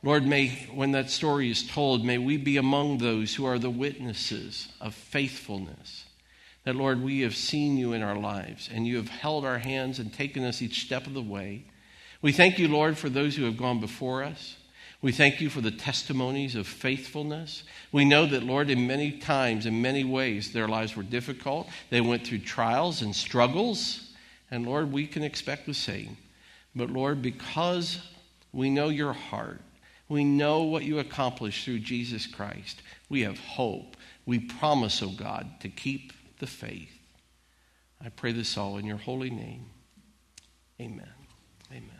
Lord, 0.03 0.25
may, 0.25 0.49
when 0.73 0.91
that 0.91 1.09
story 1.09 1.49
is 1.49 1.67
told, 1.67 2.05
may 2.05 2.17
we 2.17 2.37
be 2.37 2.57
among 2.57 2.97
those 2.97 3.33
who 3.33 3.45
are 3.45 3.57
the 3.57 3.69
witnesses 3.69 4.67
of 4.79 4.93
faithfulness. 4.93 6.05
That, 6.63 6.75
Lord, 6.75 7.01
we 7.01 7.21
have 7.21 7.35
seen 7.35 7.77
you 7.77 7.93
in 7.93 8.01
our 8.01 8.15
lives 8.15 8.69
and 8.71 8.85
you 8.87 8.97
have 8.97 9.09
held 9.09 9.45
our 9.45 9.59
hands 9.59 9.99
and 9.99 10.13
taken 10.13 10.43
us 10.43 10.61
each 10.61 10.85
step 10.85 11.07
of 11.07 11.13
the 11.13 11.21
way. 11.21 11.65
We 12.21 12.31
thank 12.31 12.59
you, 12.59 12.67
Lord, 12.67 12.97
for 12.97 13.09
those 13.09 13.35
who 13.35 13.45
have 13.45 13.57
gone 13.57 13.79
before 13.79 14.23
us. 14.23 14.57
We 15.05 15.11
thank 15.11 15.39
you 15.39 15.51
for 15.51 15.61
the 15.61 15.69
testimonies 15.69 16.55
of 16.55 16.65
faithfulness. 16.65 17.61
We 17.91 18.05
know 18.05 18.25
that, 18.25 18.41
Lord, 18.41 18.71
in 18.71 18.87
many 18.87 19.11
times, 19.11 19.67
in 19.67 19.79
many 19.79 20.03
ways, 20.03 20.51
their 20.51 20.67
lives 20.67 20.95
were 20.95 21.03
difficult. 21.03 21.69
They 21.91 22.01
went 22.01 22.25
through 22.25 22.39
trials 22.39 23.03
and 23.03 23.15
struggles. 23.15 24.11
And 24.49 24.65
Lord, 24.65 24.91
we 24.91 25.05
can 25.05 25.21
expect 25.21 25.67
the 25.67 25.75
same. 25.75 26.17
But 26.75 26.89
Lord, 26.89 27.21
because 27.21 28.01
we 28.51 28.71
know 28.71 28.89
your 28.89 29.13
heart, 29.13 29.61
we 30.09 30.23
know 30.23 30.63
what 30.63 30.85
you 30.85 30.97
accomplished 30.97 31.65
through 31.65 31.81
Jesus 31.81 32.25
Christ, 32.25 32.81
we 33.07 33.21
have 33.21 33.37
hope. 33.37 33.97
We 34.25 34.39
promise, 34.39 35.03
O 35.03 35.05
oh 35.05 35.09
God, 35.09 35.51
to 35.59 35.69
keep 35.69 36.13
the 36.39 36.47
faith. 36.47 36.97
I 38.03 38.09
pray 38.09 38.31
this 38.31 38.57
all 38.57 38.79
in 38.79 38.87
your 38.87 38.97
holy 38.97 39.29
name. 39.29 39.67
Amen. 40.81 41.13
Amen. 41.71 41.91